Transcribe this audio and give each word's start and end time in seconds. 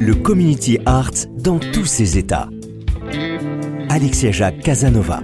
le 0.00 0.14
community 0.14 0.78
art 0.86 1.10
dans 1.36 1.58
tous 1.58 1.86
ses 1.86 2.18
états. 2.18 2.48
Alexia 3.88 4.30
Jacques 4.30 4.60
Casanova. 4.60 5.22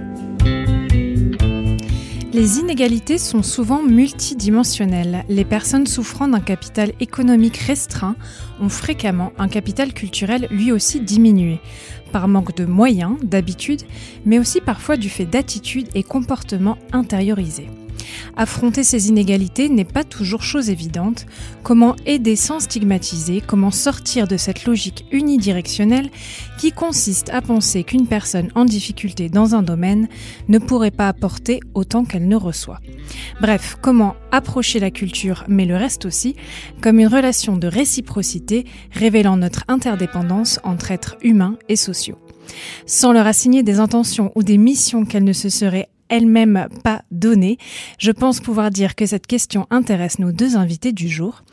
Les 2.33 2.59
inégalités 2.59 3.17
sont 3.17 3.43
souvent 3.43 3.81
multidimensionnelles. 3.81 5.23
Les 5.29 5.45
personnes 5.45 5.87
souffrant 5.87 6.27
d'un 6.27 6.41
capital 6.41 6.91
économique 6.99 7.57
restreint 7.57 8.17
ont 8.59 8.67
fréquemment 8.67 9.31
un 9.37 9.47
capital 9.47 9.93
culturel 9.93 10.47
lui 10.51 10.73
aussi 10.73 10.99
diminué, 10.99 11.61
par 12.11 12.27
manque 12.27 12.55
de 12.55 12.65
moyens, 12.65 13.17
d'habitudes, 13.23 13.83
mais 14.25 14.39
aussi 14.39 14.59
parfois 14.59 14.97
du 14.97 15.09
fait 15.09 15.25
d'attitudes 15.25 15.87
et 15.95 16.03
comportements 16.03 16.77
intériorisés. 16.91 17.69
Affronter 18.37 18.83
ces 18.83 19.09
inégalités 19.09 19.69
n'est 19.69 19.85
pas 19.85 20.03
toujours 20.03 20.43
chose 20.43 20.69
évidente. 20.69 21.25
Comment 21.63 21.95
aider 22.05 22.35
sans 22.35 22.59
stigmatiser? 22.59 23.41
Comment 23.45 23.71
sortir 23.71 24.27
de 24.27 24.37
cette 24.37 24.65
logique 24.65 25.05
unidirectionnelle 25.11 26.09
qui 26.59 26.71
consiste 26.71 27.29
à 27.29 27.41
penser 27.41 27.83
qu'une 27.83 28.07
personne 28.07 28.49
en 28.55 28.65
difficulté 28.65 29.29
dans 29.29 29.55
un 29.55 29.63
domaine 29.63 30.07
ne 30.47 30.59
pourrait 30.59 30.91
pas 30.91 31.07
apporter 31.07 31.59
autant 31.73 32.03
qu'elle 32.03 32.27
ne 32.27 32.35
reçoit? 32.35 32.79
Bref, 33.41 33.77
comment 33.81 34.15
approcher 34.31 34.79
la 34.79 34.91
culture, 34.91 35.43
mais 35.47 35.65
le 35.65 35.75
reste 35.75 36.05
aussi, 36.05 36.35
comme 36.81 36.99
une 36.99 37.07
relation 37.07 37.57
de 37.57 37.67
réciprocité 37.67 38.65
révélant 38.91 39.37
notre 39.37 39.63
interdépendance 39.67 40.59
entre 40.63 40.91
êtres 40.91 41.17
humains 41.21 41.57
et 41.69 41.75
sociaux. 41.75 42.17
Sans 42.85 43.11
leur 43.11 43.27
assigner 43.27 43.63
des 43.63 43.79
intentions 43.79 44.31
ou 44.35 44.43
des 44.43 44.57
missions 44.57 45.05
qu'elles 45.05 45.23
ne 45.23 45.33
se 45.33 45.49
seraient 45.49 45.89
elle-même 46.09 46.67
pas 46.83 47.01
donnée, 47.11 47.57
je 47.99 48.11
pense 48.11 48.39
pouvoir 48.39 48.71
dire 48.71 48.95
que 48.95 49.05
cette 49.05 49.27
question 49.27 49.67
intéresse 49.69 50.19
nos 50.19 50.31
deux 50.31 50.57
invités 50.57 50.91
du 50.91 51.09
jour. 51.09 51.43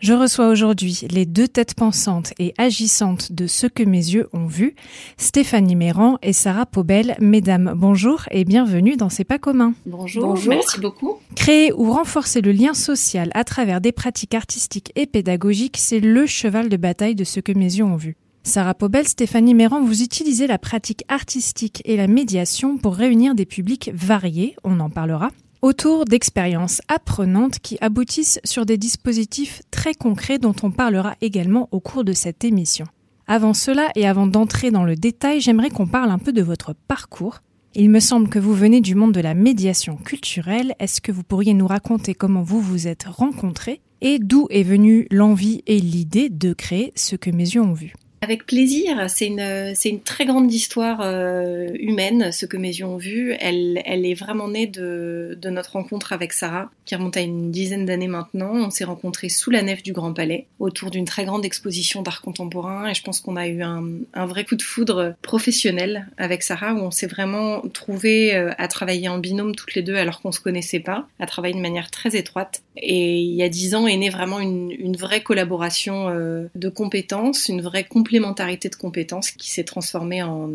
Je 0.00 0.12
reçois 0.12 0.48
aujourd'hui 0.48 1.06
les 1.10 1.26
deux 1.26 1.48
têtes 1.48 1.74
pensantes 1.74 2.32
et 2.38 2.54
agissantes 2.58 3.32
de 3.32 3.46
ce 3.46 3.66
que 3.66 3.82
mes 3.82 3.98
yeux 3.98 4.28
ont 4.32 4.46
vu, 4.46 4.74
Stéphanie 5.16 5.76
Méran 5.76 6.18
et 6.22 6.32
Sarah 6.32 6.66
Pobel. 6.66 7.16
Mesdames, 7.20 7.72
bonjour 7.76 8.24
et 8.30 8.44
bienvenue 8.44 8.96
dans 8.96 9.08
C'est 9.08 9.24
pas 9.24 9.38
commun. 9.38 9.74
Bonjour, 9.86 10.26
bonjour, 10.26 10.54
merci 10.54 10.80
beaucoup. 10.80 11.18
Créer 11.36 11.72
ou 11.72 11.92
renforcer 11.92 12.40
le 12.40 12.52
lien 12.52 12.74
social 12.74 13.30
à 13.34 13.44
travers 13.44 13.80
des 13.80 13.92
pratiques 13.92 14.34
artistiques 14.34 14.92
et 14.96 15.06
pédagogiques, 15.06 15.76
c'est 15.78 16.00
le 16.00 16.26
cheval 16.26 16.68
de 16.68 16.76
bataille 16.76 17.14
de 17.14 17.24
ce 17.24 17.40
que 17.40 17.52
mes 17.52 17.74
yeux 17.74 17.84
ont 17.84 17.96
vu. 17.96 18.16
Sarah 18.44 18.74
Pobel, 18.74 19.06
Stéphanie 19.06 19.54
Méran, 19.54 19.82
vous 19.82 20.02
utilisez 20.02 20.48
la 20.48 20.58
pratique 20.58 21.04
artistique 21.08 21.80
et 21.84 21.96
la 21.96 22.08
médiation 22.08 22.76
pour 22.76 22.96
réunir 22.96 23.36
des 23.36 23.46
publics 23.46 23.92
variés, 23.94 24.56
on 24.64 24.80
en 24.80 24.90
parlera, 24.90 25.30
autour 25.62 26.04
d'expériences 26.06 26.80
apprenantes 26.88 27.60
qui 27.60 27.78
aboutissent 27.80 28.40
sur 28.42 28.66
des 28.66 28.78
dispositifs 28.78 29.62
très 29.70 29.94
concrets 29.94 30.40
dont 30.40 30.56
on 30.64 30.72
parlera 30.72 31.14
également 31.20 31.68
au 31.70 31.78
cours 31.78 32.02
de 32.02 32.12
cette 32.12 32.42
émission. 32.42 32.86
Avant 33.28 33.54
cela 33.54 33.90
et 33.94 34.08
avant 34.08 34.26
d'entrer 34.26 34.72
dans 34.72 34.84
le 34.84 34.96
détail, 34.96 35.40
j'aimerais 35.40 35.70
qu'on 35.70 35.86
parle 35.86 36.10
un 36.10 36.18
peu 36.18 36.32
de 36.32 36.42
votre 36.42 36.74
parcours. 36.88 37.42
Il 37.74 37.90
me 37.90 38.00
semble 38.00 38.28
que 38.28 38.40
vous 38.40 38.54
venez 38.54 38.80
du 38.80 38.96
monde 38.96 39.12
de 39.12 39.20
la 39.20 39.34
médiation 39.34 39.96
culturelle. 39.96 40.74
Est-ce 40.80 41.00
que 41.00 41.12
vous 41.12 41.22
pourriez 41.22 41.54
nous 41.54 41.68
raconter 41.68 42.12
comment 42.12 42.42
vous 42.42 42.60
vous 42.60 42.88
êtes 42.88 43.04
rencontrés 43.04 43.80
et 44.00 44.18
d'où 44.18 44.48
est 44.50 44.64
venue 44.64 45.06
l'envie 45.12 45.62
et 45.68 45.78
l'idée 45.78 46.28
de 46.28 46.52
créer 46.52 46.92
ce 46.96 47.14
que 47.14 47.30
mes 47.30 47.48
yeux 47.54 47.62
ont 47.62 47.72
vu? 47.72 47.94
Avec 48.22 48.46
plaisir. 48.46 49.10
C'est 49.10 49.26
une, 49.26 50.00
très 50.00 50.24
grande 50.24 50.50
histoire 50.52 51.00
euh, 51.02 51.68
humaine, 51.74 52.30
ce 52.30 52.46
que 52.46 52.56
mes 52.56 52.68
yeux 52.68 52.86
ont 52.86 52.96
vu. 52.96 53.34
Elle, 53.40 53.76
est 53.84 54.14
vraiment 54.14 54.48
née 54.48 54.68
de, 54.68 55.36
notre 55.44 55.72
rencontre 55.72 56.12
avec 56.12 56.32
Sarah, 56.32 56.70
qui 56.86 56.94
remonte 56.94 57.16
à 57.16 57.20
une 57.20 57.50
dizaine 57.50 57.84
d'années 57.84 58.06
maintenant. 58.06 58.52
On 58.54 58.70
s'est 58.70 58.84
rencontrés 58.84 59.28
sous 59.28 59.50
la 59.50 59.62
nef 59.62 59.82
du 59.82 59.92
Grand 59.92 60.12
Palais, 60.12 60.46
autour 60.60 60.90
d'une 60.90 61.04
très 61.04 61.24
grande 61.24 61.44
exposition 61.44 62.02
d'art 62.02 62.22
contemporain. 62.22 62.88
Et 62.88 62.94
je 62.94 63.02
pense 63.02 63.20
qu'on 63.20 63.36
a 63.36 63.48
eu 63.48 63.62
un, 63.62 63.82
vrai 64.26 64.44
coup 64.44 64.54
de 64.54 64.62
foudre 64.62 65.16
professionnel 65.20 66.06
avec 66.16 66.44
Sarah, 66.44 66.74
où 66.74 66.78
on 66.78 66.92
s'est 66.92 67.08
vraiment 67.08 67.62
trouvé 67.72 68.36
euh, 68.36 68.52
à 68.56 68.68
travailler 68.68 69.08
en 69.08 69.18
binôme 69.18 69.56
toutes 69.56 69.74
les 69.74 69.82
deux, 69.82 69.96
alors 69.96 70.20
qu'on 70.20 70.32
se 70.32 70.40
connaissait 70.40 70.80
pas, 70.80 71.08
à 71.18 71.26
travailler 71.26 71.54
de 71.54 71.60
manière 71.60 71.90
très 71.90 72.14
étroite. 72.16 72.62
Et 72.76 73.18
il 73.20 73.34
y 73.34 73.42
a 73.42 73.48
dix 73.48 73.74
ans 73.74 73.88
est 73.88 73.96
née 73.96 74.10
vraiment 74.10 74.38
une, 74.38 74.70
une 74.70 74.96
vraie 74.96 75.24
collaboration 75.24 76.08
euh, 76.08 76.46
de 76.54 76.68
compétences, 76.68 77.48
une 77.48 77.60
vraie 77.60 77.82
complémentarité 77.82 78.11
complémentarité 78.12 78.68
de 78.68 78.74
compétences 78.74 79.30
qui 79.30 79.50
s'est 79.50 79.64
transformée 79.64 80.22
en, 80.22 80.50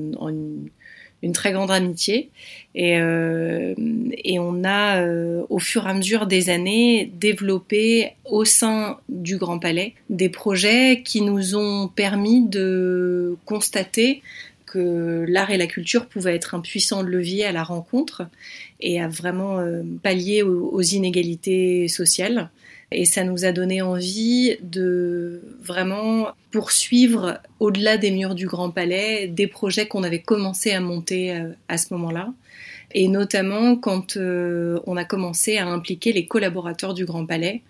une, 1.23 1.34
très 1.34 1.51
grande 1.53 1.72
amitié. 1.72 2.29
Et, 2.75 3.00
euh, 3.00 3.73
on 4.38 4.63
a, 4.63 5.01
euh, 5.01 5.44
au 5.50 5.57
fur 5.57 5.88
et 5.88 5.90
à 5.90 5.94
mesure 5.95 6.28
des 6.28 6.51
années, 6.51 7.12
développé 7.19 8.13
au 8.25 8.45
sein 8.45 9.00
du 9.09 9.38
Grand 9.38 9.57
Palais 9.57 9.95
des 10.12 10.29
projets 10.29 11.01
qui 11.03 11.22
nous 11.22 11.56
ont 11.56 11.88
permis 11.88 12.45
de 12.45 13.35
constater 13.45 14.22
que 14.68 15.25
l'art 15.28 15.50
et 15.50 15.57
la 15.57 15.66
culture 15.66 16.06
pouvaient 16.06 16.35
être 16.35 16.53
un 16.53 16.59
puissant 16.59 17.01
levier 17.01 17.45
à 17.45 17.51
la 17.51 17.63
rencontre 17.63 18.28
et 18.81 19.01
à 19.01 19.07
vraiment 19.07 19.57
euh, 19.57 19.81
pallier 20.03 20.44
aux 20.44 20.81
inégalités 20.84 21.88
sociales. 21.88 22.51
Et 22.92 23.03
ça 23.03 23.24
nous 23.24 23.44
a 23.44 23.52
donné 23.52 23.81
envie 23.81 24.58
de 24.62 25.42
vraiment 25.62 26.30
poursuivre 26.52 27.40
au-delà 27.59 27.98
des 27.98 28.12
murs 28.12 28.34
du 28.34 28.48
Grand 28.48 28.70
Palais 28.70 29.28
des 29.28 29.48
projets 29.48 29.88
qu'on 29.88 30.03
avait 30.03 30.22
commencé 30.22 30.72
à 30.72 30.80
monter 30.80 31.34
euh, 31.34 31.50
à 31.68 31.78
ce 31.78 31.94
moment-là. 31.94 32.34
Et 32.94 33.09
notamment 33.09 33.75
quand 33.75 34.16
euh, 34.16 34.80
on 34.86 34.96
a 34.96 35.03
commencé 35.03 35.58
à 35.58 35.68
impliquer 35.68 36.14
les 36.14 36.25
collaborateurs 36.25 36.94
du 36.94 37.03
Grand 37.03 37.25
Palais, 37.25 37.62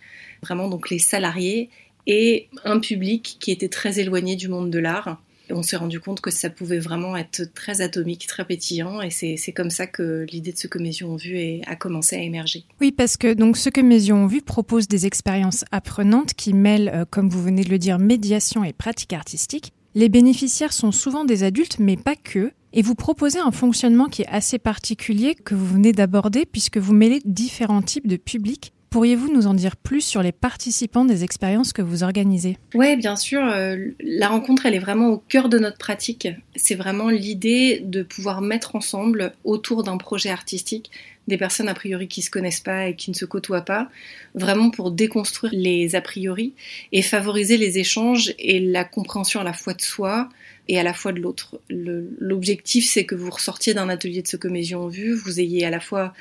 vraiment 0.44 0.70
donc 0.70 0.92
les 0.92 1.00
salariés 1.00 1.70
et 2.06 2.48
un 2.64 2.80
public 2.80 3.38
qui 3.40 3.52
était 3.52 3.70
très 3.70 4.00
éloigné 4.00 4.36
du 4.36 4.48
monde 4.48 4.70
de 4.70 4.80
l'art 4.80 5.20
on 5.52 5.64
s'est 5.64 5.78
rendu 5.78 6.00
compte 6.00 6.22
que 6.22 6.32
ça 6.32 6.50
pouvait 6.50 6.80
vraiment 6.80 7.16
être 7.16 7.44
très 7.54 7.82
atomique, 7.82 8.28
très 8.28 8.46
pétillant, 8.46 9.02
et 9.02 9.10
c'est 9.10 9.54
comme 9.54 9.70
ça 9.70 9.88
que 9.88 10.26
l'idée 10.32 10.52
de 10.52 10.58
ce 10.58 10.68
que 10.68 10.80
mes 10.80 10.90
yeux 10.90 11.06
ont 11.06 11.16
vu 11.16 11.62
a 11.66 11.76
commencé 11.76 12.16
à 12.16 12.20
émerger. 12.20 12.66
Oui, 12.82 12.92
parce 12.92 13.18
que 13.18 13.34
donc 13.34 13.58
ce 13.58 13.70
que 13.70 13.82
mes 13.82 14.08
yeux 14.08 14.14
ont 14.14 14.28
vu 14.28 14.42
propose 14.42 14.88
des 14.88 15.06
expériences 15.06 15.66
apprenantes 15.72 16.34
qui 16.34 16.54
mêlent, 16.54 16.92
euh, 16.94 17.06
comme 17.10 17.30
vous 17.30 17.42
venez 17.42 17.64
de 17.64 17.70
le 17.70 17.78
dire, 17.78 18.00
médiation 18.00 18.64
et 18.64 18.74
pratique 18.74 19.14
artistique. 19.14 19.74
Les 19.96 20.10
bénéficiaires 20.10 20.74
sont 20.74 20.92
souvent 20.92 21.26
des 21.26 21.44
adultes, 21.44 21.80
mais 21.80 21.98
pas 21.98 22.16
que. 22.16 22.52
Et 22.74 22.82
vous 22.82 22.96
proposez 22.96 23.40
un 23.40 23.52
fonctionnement 23.52 24.06
qui 24.06 24.22
est 24.22 24.28
assez 24.28 24.60
particulier 24.60 25.34
que 25.34 25.56
vous 25.56 25.66
venez 25.66 25.94
d'aborder 25.94 26.46
puisque 26.46 26.78
vous 26.78 26.94
mêlez 26.94 27.22
différents 27.26 27.82
types 27.82 28.08
de 28.08 28.18
publics 28.18 28.74
Pourriez-vous 28.90 29.34
nous 29.34 29.48
en 29.48 29.54
dire 29.54 29.76
plus 29.76 30.02
sur 30.02 30.24
les 30.24 30.32
participants 30.32 31.04
des 31.04 31.24
expériences 31.24 31.74
que 31.74 31.82
vous 31.82 32.04
organisez? 32.04 32.58
Oui, 32.74 32.96
bien 32.96 33.18
sûr. 33.18 33.44
Euh, 33.44 33.90
la 34.00 34.30
rencontre, 34.30 34.66
elle 34.66 34.76
est 34.76 34.80
vraiment 34.80 35.10
au 35.10 35.18
cœur 35.18 35.50
de 35.50 35.60
notre 35.60 35.78
pratique. 35.78 36.30
C'est 36.56 36.76
vraiment 36.76 37.10
l'idée 37.10 37.82
de 37.84 38.02
pouvoir 38.02 38.42
mettre 38.42 38.76
ensemble, 38.76 39.34
autour 39.44 39.84
d'un 39.84 39.98
projet 39.98 40.30
artistique, 40.30 40.90
des 41.28 41.38
personnes 41.38 41.68
a 41.68 41.74
priori 41.74 42.08
qui 42.08 42.22
se 42.22 42.30
connaissent 42.30 42.62
pas 42.62 42.88
et 42.88 42.96
qui 42.96 43.12
ne 43.12 43.16
se 43.16 43.26
côtoient 43.26 43.62
pas, 43.62 43.90
vraiment 44.36 44.70
pour 44.70 44.92
déconstruire 44.92 45.52
les 45.54 45.96
a 45.96 46.02
priori 46.02 46.54
et 46.94 47.02
favoriser 47.02 47.58
les 47.58 47.80
échanges 47.80 48.34
et 48.40 48.60
la 48.60 48.86
compréhension 48.86 49.42
à 49.42 49.44
la 49.44 49.54
fois 49.54 49.74
de 49.74 49.82
soi 49.82 50.30
et 50.70 50.80
à 50.80 50.84
la 50.84 50.94
fois 50.94 51.12
de 51.12 51.20
l'autre. 51.20 51.60
L'objectif, 51.70 52.88
c'est 52.88 53.06
que 53.06 53.16
vous 53.16 53.30
ressortiez 53.30 53.74
d'un 53.74 53.90
atelier 53.90 54.22
de 54.22 54.28
ce 54.28 54.38
que 54.38 54.48
mes 54.48 54.60
yeux 54.60 54.78
ont 54.78 54.88
vu, 54.88 55.14
vous 55.14 55.40
ayez 55.40 55.66
à 55.66 55.70
la 55.70 55.80
fois 55.80 56.14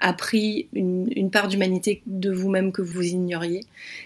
appris 0.00 0.68
une, 0.72 1.30
part 1.30 1.48
d'humanité 1.48 2.02
de 2.06 2.30
vous-même 2.30 2.72
que 2.72 2.82
vous 2.82 3.02
ignoriez, 3.02 3.64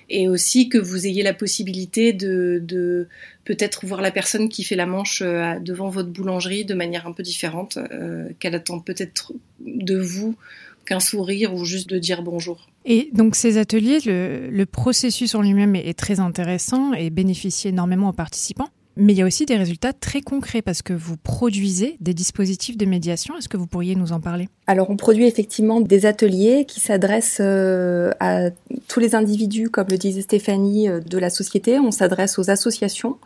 et 0.09 0.29
aussi 0.29 0.69
que 0.69 0.79
vous 0.79 1.07
ayez 1.07 1.23
la 1.23 1.35
possibilité 1.35 2.13
de, 2.13 3.07
peut-être 3.45 3.87
voir 3.87 4.01
la 4.01 4.11
personne 4.11 4.49
qui 4.49 4.65
fait 4.65 4.77
la 4.77 4.87
manche 4.87 5.23
euh, 5.23 5.59
devant 5.59 5.89
votre 5.89 6.09
boulangerie 6.09 6.65
de 6.65 6.75
manière 6.75 7.07
un 7.07 7.13
peu 7.13 7.23
différente, 7.23 7.77
euh, 7.77 8.29
qu'elle 8.39 8.55
attend 8.55 8.81
peut-être 8.81 9.33
de 9.61 9.99
vous 9.99 10.37
qu'un 10.85 11.01
sourire 11.01 11.55
ou 11.55 11.65
juste 11.65 11.89
de 11.89 11.99
dire 11.99 12.23
bonjour. 12.23 12.69
Et 12.85 13.11
donc 13.13 13.37
ces 13.37 13.59
ateliers, 13.59 13.99
le, 14.05 14.65
processus 14.65 15.35
en 15.35 15.43
lui-même 15.43 15.77
est 15.77 15.97
très 15.97 16.21
intéressant 16.21 16.93
et 16.93 17.11
bénéficie 17.11 17.69
énormément 17.69 18.09
aux 18.09 18.15
participants. 18.15 18.69
Mais 18.97 19.15
il 19.15 19.19
y 19.19 19.23
a 19.23 19.27
aussi 19.27 19.47
des 19.47 19.57
résultats 19.57 19.93
très 19.93 20.21
concrets 20.21 20.61
parce 20.61 20.83
que 20.83 20.93
vous 20.93 21.17
produisez 21.17 21.97
des 22.01 22.13
dispositifs 22.13 22.77
de 22.77 22.85
médiation. 22.85 23.37
Est-ce 23.37 23.49
que 23.49 23.57
vous 23.57 23.67
pourriez 23.67 23.95
nous 23.95 24.13
en 24.13 24.21
parler? 24.21 24.49
Alors 24.67 24.91
on 24.91 24.97
produit 24.97 25.27
effectivement 25.27 25.81
des 25.81 26.05
ateliers 26.05 26.67
qui 26.67 26.81
s'adressent 26.81 27.41
euh, 27.41 28.13
à 28.21 28.51
tous 28.89 29.01
les 29.01 29.15
individus, 29.15 29.71
comme 29.71 29.89
le 29.89 29.97
disait 29.97 30.21
Stéphanie, 30.21 30.89
euh, 30.89 31.01
de 31.01 31.19
la 31.19 31.31
société. 31.31 31.79
On 31.79 31.91
s'adresse 31.91 32.39
aux 32.39 32.51
associations 32.51 33.17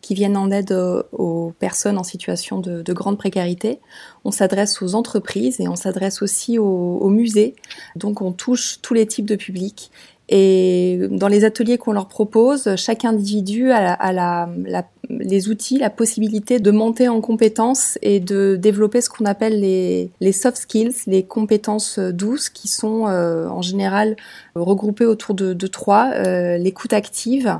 qui 0.00 0.14
viennent 0.14 0.36
en 0.36 0.50
aide 0.50 0.72
euh, 0.72 1.02
aux 1.12 1.52
personnes 1.58 1.98
en 1.98 2.04
situation 2.04 2.58
de, 2.58 2.92
grande 2.92 3.16
précarité. 3.16 3.78
On 4.24 4.30
s'adresse 4.32 4.82
aux 4.82 4.94
entreprises 4.94 5.60
et 5.60 5.68
on 5.68 5.76
s'adresse 5.76 6.20
aussi 6.20 6.58
aux, 6.58 6.64
aux 6.98 7.10
musées. 7.10 7.54
Donc 7.96 8.20
on 8.20 8.32
touche 8.32 8.80
tous 8.82 8.94
les 8.94 9.06
types 9.06 9.26
de 9.26 9.36
publics. 9.36 9.90
Et 10.34 10.98
dans 11.10 11.28
les 11.28 11.44
ateliers 11.44 11.76
qu'on 11.76 11.92
leur 11.92 12.08
propose, 12.08 12.74
chaque 12.76 13.04
individu 13.04 13.70
a, 13.70 14.12
la, 14.12 14.48
les 15.18 15.48
outils, 15.48 15.78
la 15.78 15.90
possibilité 15.90 16.58
de 16.58 16.70
monter 16.70 17.08
en 17.08 17.20
compétences 17.20 17.98
et 18.02 18.20
de 18.20 18.56
développer 18.56 19.00
ce 19.00 19.10
qu'on 19.10 19.24
appelle 19.24 19.60
les, 19.60 20.32
soft 20.32 20.56
skills, 20.56 20.94
les 21.06 21.22
compétences 21.22 21.98
douces, 21.98 22.48
qui 22.48 22.68
sont 22.68 23.06
euh, 23.06 23.48
en 23.48 23.62
général 23.62 24.16
regroupées 24.54 25.06
autour 25.06 25.34
de, 25.34 25.66
trois 25.66 26.12
euh, 26.14 26.56
l'écoute 26.58 26.92
active, 26.92 27.58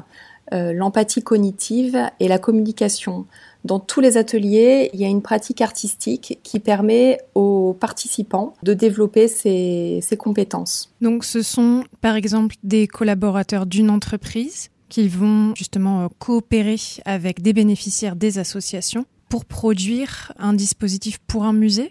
euh, 0.52 0.72
l'empathie 0.72 1.22
cognitive 1.22 1.98
et 2.20 2.28
la 2.28 2.38
communication. 2.38 3.26
Dans 3.64 3.78
tous 3.78 4.00
les 4.00 4.16
ateliers, 4.16 4.90
il 4.92 5.00
y 5.00 5.04
a 5.04 5.08
une 5.08 5.22
pratique 5.22 5.60
artistique 5.60 6.40
qui 6.42 6.58
permet 6.58 7.18
aux 7.34 7.76
participants 7.78 8.54
de 8.62 8.74
développer 8.74 9.28
ces, 9.28 10.02
compétences. 10.18 10.92
Donc 11.00 11.24
ce 11.24 11.42
sont 11.42 11.84
par 12.00 12.16
exemple 12.16 12.56
des 12.64 12.86
collaborateurs 12.86 13.66
d'une 13.66 13.88
entreprise 13.88 14.71
qui 14.92 15.08
vont 15.08 15.54
justement 15.54 16.04
euh, 16.04 16.08
coopérer 16.18 16.76
avec 17.06 17.40
des 17.40 17.54
bénéficiaires 17.54 18.14
des 18.14 18.38
associations 18.38 19.06
pour 19.30 19.46
produire 19.46 20.32
un 20.38 20.52
dispositif 20.52 21.16
pour 21.26 21.44
un 21.44 21.54
musée? 21.54 21.90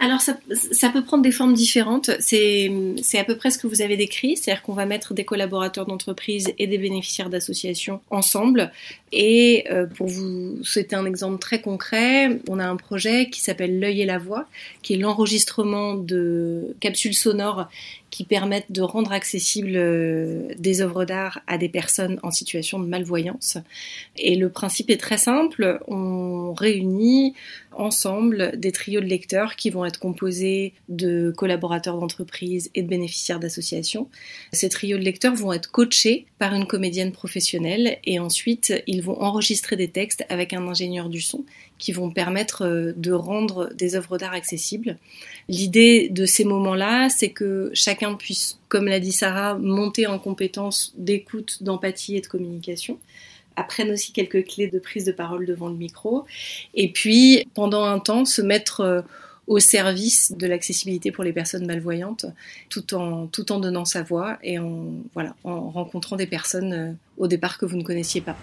Alors 0.00 0.20
ça, 0.20 0.34
peut 0.90 1.04
prendre 1.04 1.22
des 1.22 1.30
formes 1.30 1.54
différentes. 1.54 2.10
C'est 2.18 2.68
à 3.14 3.24
peu 3.24 3.36
près 3.36 3.52
ce 3.52 3.58
que 3.58 3.68
vous 3.68 3.80
avez 3.80 3.96
décrit, 3.96 4.36
c'est-à-dire 4.36 4.62
qu'on 4.62 4.72
va 4.72 4.84
mettre 4.84 5.14
des 5.14 5.24
collaborateurs 5.24 5.86
d'entreprise 5.86 6.52
et 6.58 6.66
des 6.66 6.78
bénéficiaires 6.78 7.30
d'associations 7.30 8.00
ensemble. 8.10 8.72
Et 9.12 9.64
euh, 9.70 9.86
pour 9.86 10.08
vous 10.08 10.58
c'était 10.64 10.96
un 10.96 11.06
exemple 11.06 11.38
très 11.38 11.60
concret, 11.60 12.40
on 12.48 12.58
a 12.58 12.66
un 12.66 12.76
projet 12.76 13.30
qui 13.30 13.40
s'appelle 13.40 13.78
L'œil 13.78 14.02
et 14.02 14.06
la 14.06 14.18
voix, 14.18 14.46
qui 14.82 14.94
est 14.94 14.98
l'enregistrement 14.98 15.94
de 15.94 16.74
capsules 16.80 17.14
sonores 17.14 17.68
qui 18.14 18.22
permettent 18.22 18.70
de 18.70 18.80
rendre 18.80 19.10
accessibles 19.10 19.74
euh, 19.74 20.46
des 20.56 20.82
œuvres 20.82 21.04
d'art 21.04 21.40
à 21.48 21.58
des 21.58 21.68
personnes 21.68 22.20
en 22.22 22.30
situation 22.30 22.78
de 22.78 22.86
malvoyance. 22.86 23.58
Et 24.16 24.36
le 24.36 24.50
principe 24.50 24.88
est 24.88 25.00
très 25.00 25.18
simple, 25.18 25.80
on 25.88 26.52
réunit 26.52 27.34
ensemble 27.72 28.52
des 28.56 28.70
trios 28.70 29.00
de 29.00 29.06
lecteurs 29.06 29.56
qui 29.56 29.68
vont 29.68 29.84
être 29.84 29.98
composés 29.98 30.74
de 30.88 31.34
collaborateurs 31.36 31.98
d'entreprise 31.98 32.70
et 32.76 32.82
de 32.82 32.88
bénéficiaires 32.88 33.40
d'associations. 33.40 34.08
Ces 34.52 34.68
trios 34.68 34.96
de 34.96 35.02
lecteurs 35.02 35.34
vont 35.34 35.52
être 35.52 35.72
coachés 35.72 36.26
par 36.38 36.54
une 36.54 36.66
comédienne 36.66 37.10
professionnelle 37.10 37.98
et 38.04 38.20
ensuite 38.20 38.80
ils 38.86 39.02
vont 39.02 39.20
enregistrer 39.20 39.74
des 39.74 39.88
textes 39.88 40.24
avec 40.28 40.52
un 40.52 40.64
ingénieur 40.68 41.08
du 41.08 41.20
son 41.20 41.44
qui 41.78 41.92
vont 41.92 42.10
permettre 42.10 42.62
euh, 42.64 42.92
de 42.96 43.12
rendre 43.12 43.70
des 43.74 43.96
œuvres 43.96 44.18
d'art 44.18 44.32
accessibles. 44.32 44.96
L'idée 45.48 46.08
de 46.08 46.26
ces 46.26 46.44
moments-là, 46.44 47.08
c'est 47.08 47.30
que 47.30 47.70
chacun 47.74 48.14
puisse, 48.14 48.58
comme 48.68 48.86
l'a 48.86 49.00
dit 49.00 49.12
Sarah, 49.12 49.56
monter 49.56 50.06
en 50.06 50.18
compétences 50.18 50.92
d'écoute, 50.96 51.62
d'empathie 51.62 52.16
et 52.16 52.20
de 52.20 52.26
communication 52.26 52.98
apprennent 53.56 53.90
aussi 53.90 54.12
quelques 54.12 54.44
clés 54.46 54.66
de 54.66 54.78
prise 54.78 55.04
de 55.04 55.12
parole 55.12 55.46
devant 55.46 55.68
le 55.68 55.76
micro, 55.76 56.24
et 56.74 56.90
puis 56.90 57.46
pendant 57.54 57.84
un 57.84 58.00
temps 58.00 58.24
se 58.24 58.42
mettre 58.42 58.80
euh, 58.80 59.02
au 59.46 59.58
service 59.58 60.32
de 60.36 60.46
l'accessibilité 60.46 61.12
pour 61.12 61.24
les 61.24 61.32
personnes 61.32 61.66
malvoyantes, 61.66 62.26
tout 62.68 62.94
en, 62.94 63.26
tout 63.26 63.52
en 63.52 63.60
donnant 63.60 63.84
sa 63.84 64.02
voix 64.02 64.38
et 64.42 64.58
en, 64.58 64.94
voilà, 65.12 65.36
en 65.44 65.70
rencontrant 65.70 66.16
des 66.16 66.26
personnes 66.26 66.72
euh, 66.72 66.92
au 67.18 67.26
départ 67.26 67.58
que 67.58 67.66
vous 67.66 67.76
ne 67.76 67.82
connaissiez 67.82 68.20
pas. 68.20 68.36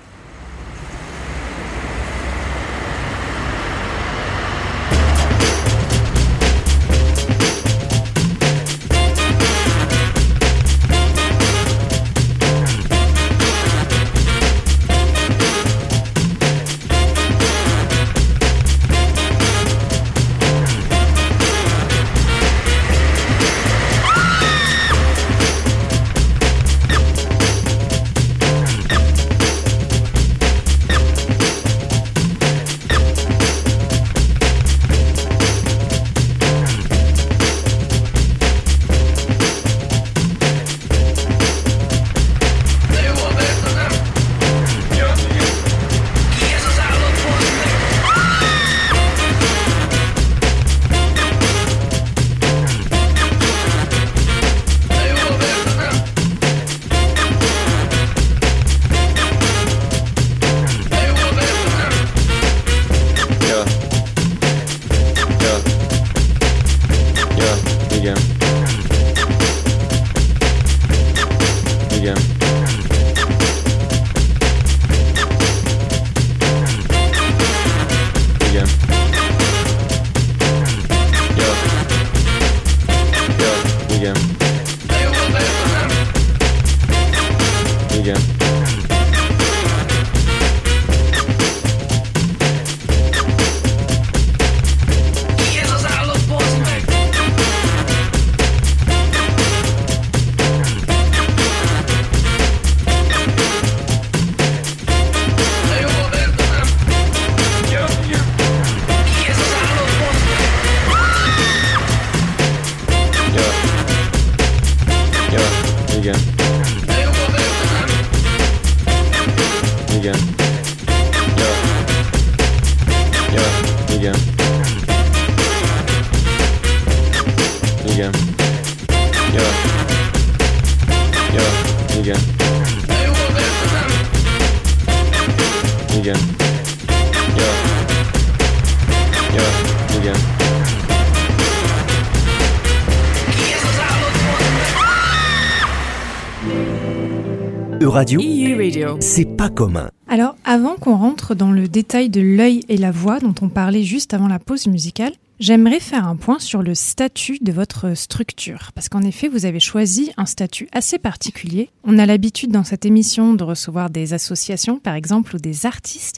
Euradio, 147.82 148.22
Radio. 148.56 148.98
c'est 149.00 149.26
pas 149.26 149.50
commun. 149.50 149.90
Alors, 150.08 150.36
avant 150.46 150.76
qu'on 150.76 150.96
rentre 150.96 151.34
dans 151.34 151.52
le 151.52 151.68
détail 151.68 152.12
de 152.12 152.22
l'œil 152.22 152.64
et 152.70 152.78
la 152.78 152.92
voix 152.92 153.20
dont 153.20 153.34
on 153.42 153.50
parlait 153.50 153.82
juste 153.82 154.14
avant 154.14 154.28
la 154.28 154.38
pause 154.38 154.68
musicale, 154.68 155.14
J'aimerais 155.42 155.80
faire 155.80 156.08
un 156.08 156.18
point 156.18 156.38
sur 156.38 156.62
le 156.62 156.76
statut 156.76 157.40
de 157.42 157.52
votre 157.52 157.98
structure, 157.98 158.70
parce 158.76 158.90
qu'en 158.90 159.02
effet, 159.02 159.28
vous 159.28 159.48
avez 159.48 159.60
choisi 159.60 160.12
un 160.16 160.28
statut 160.28 160.68
assez 160.72 161.00
particulier. 161.00 161.70
On 161.84 161.98
a 161.98 162.06
l'habitude 162.06 162.52
dans 162.52 162.64
cette 162.64 162.86
émission 162.86 163.34
de 163.34 163.44
recevoir 163.44 163.90
des 163.90 164.14
associations, 164.14 164.78
par 164.78 164.94
exemple, 164.94 165.36
ou 165.36 165.40
des 165.40 165.66
artistes, 165.66 166.18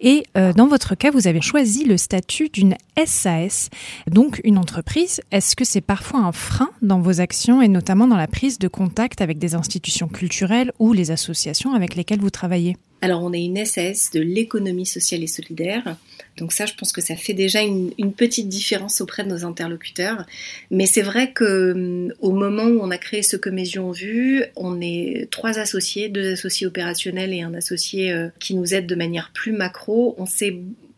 et 0.00 0.22
euh, 0.38 0.54
dans 0.54 0.68
votre 0.68 0.94
cas, 0.94 1.10
vous 1.10 1.26
avez 1.26 1.42
choisi 1.42 1.84
le 1.84 1.98
statut 1.98 2.48
d'une 2.48 2.76
SAS, 3.04 3.68
donc 4.10 4.40
une 4.42 4.56
entreprise. 4.56 5.20
Est-ce 5.32 5.54
que 5.54 5.66
c'est 5.66 5.82
parfois 5.82 6.20
un 6.20 6.32
frein 6.32 6.70
dans 6.80 7.02
vos 7.02 7.20
actions, 7.20 7.60
et 7.60 7.68
notamment 7.68 8.08
dans 8.08 8.16
la 8.16 8.26
prise 8.26 8.58
de 8.58 8.68
contact 8.68 9.20
avec 9.20 9.38
des 9.38 9.54
institutions 9.54 10.08
culturelles 10.08 10.72
ou 10.78 10.94
les 10.94 11.10
associations 11.10 11.74
avec 11.74 11.94
lesquelles 11.94 12.20
vous 12.20 12.30
travaillez? 12.30 12.78
Alors 13.02 13.22
on 13.24 13.32
est 13.32 13.44
une 13.44 13.62
SAS 13.66 14.12
de 14.12 14.20
l'économie 14.20 14.86
sociale 14.86 15.24
et 15.24 15.26
solidaire. 15.26 15.96
Donc 16.38 16.52
ça, 16.52 16.66
je 16.66 16.74
pense 16.74 16.92
que 16.92 17.00
ça 17.00 17.16
fait 17.16 17.34
déjà 17.34 17.60
une, 17.60 17.92
petite 18.16 18.48
différence 18.48 19.00
auprès 19.00 19.24
de 19.24 19.28
nos 19.28 19.44
interlocuteurs. 19.44 20.26
Mais 20.70 20.86
c'est 20.86 21.02
vrai 21.02 21.32
que 21.32 21.72
hum, 21.72 22.12
au 22.20 22.32
moment 22.32 22.64
où 22.64 22.80
on 22.80 22.90
a 22.90 22.98
créé 22.98 23.22
ce 23.22 23.36
Comésion 23.36 23.90
Vue, 23.90 24.44
on 24.56 24.80
est 24.80 25.28
trois 25.30 25.58
associés, 25.58 26.08
deux 26.08 26.32
associés 26.32 26.66
opérationnels 26.66 27.32
et 27.32 27.42
un 27.42 27.54
associé 27.54 28.12
euh, 28.12 28.28
qui 28.38 28.54
nous 28.54 28.74
aide 28.74 28.86
de 28.86 28.94
manière 28.94 29.30
plus 29.32 29.52
macro. 29.52 30.14
On 30.18 30.26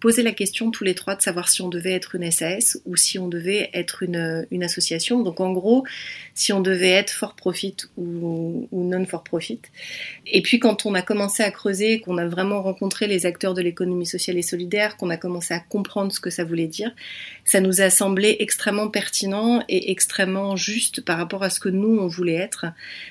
poser 0.05 0.23
la 0.23 0.33
question 0.33 0.71
tous 0.71 0.85
les 0.85 0.95
trois 0.95 1.17
de 1.17 1.23
savoir 1.23 1.49
si 1.49 1.63
on 1.63 1.71
devait 1.71 1.93
être 1.93 2.15
une 2.15 2.31
SAS 2.31 2.79
ou 2.85 2.95
si 2.95 3.19
on 3.19 3.27
devait 3.27 3.71
être 3.73 4.03
une, 4.03 4.47
une 4.51 4.63
association. 4.63 5.23
Donc 5.23 5.41
en 5.41 5.51
gros, 5.51 5.83
si 6.35 6.53
on 6.53 6.61
devait 6.61 6.91
être 6.91 7.11
for 7.11 7.35
profit 7.35 7.75
ou, 7.97 8.69
ou 8.71 8.85
non 8.85 9.07
for 9.07 9.25
profit. 9.25 9.61
Et 10.27 10.43
puis 10.43 10.59
quand 10.59 10.85
on 10.85 10.93
a 10.93 11.01
commencé 11.01 11.43
à 11.43 11.51
creuser, 11.51 12.01
qu'on 12.01 12.19
a 12.19 12.27
vraiment 12.27 12.61
rencontré 12.61 13.07
les 13.07 13.25
acteurs 13.25 13.55
de 13.55 13.63
l'économie 13.63 14.05
sociale 14.05 14.37
et 14.37 14.43
solidaire, 14.43 14.99
qu'on 14.99 15.09
a 15.09 15.17
commencé 15.17 15.55
à 15.55 15.61
comprendre 15.61 16.13
ce 16.13 16.21
que 16.21 16.29
ça 16.29 16.45
voulait 16.45 16.67
dire, 16.67 16.95
ça 17.47 17.61
nous 17.61 17.81
a 17.81 17.89
semblé 17.89 18.37
extrêmement 18.41 18.89
pertinent 18.89 19.65
et 19.71 19.91
extrêmement 19.91 20.55
juste 20.55 21.01
par 21.01 21.17
rapport 21.17 21.45
à 21.45 21.49
ce 21.49 21.61
que 21.61 21.71
nous 21.71 21.97
on 21.99 22.09
voulait 22.09 22.35
être. 22.35 22.67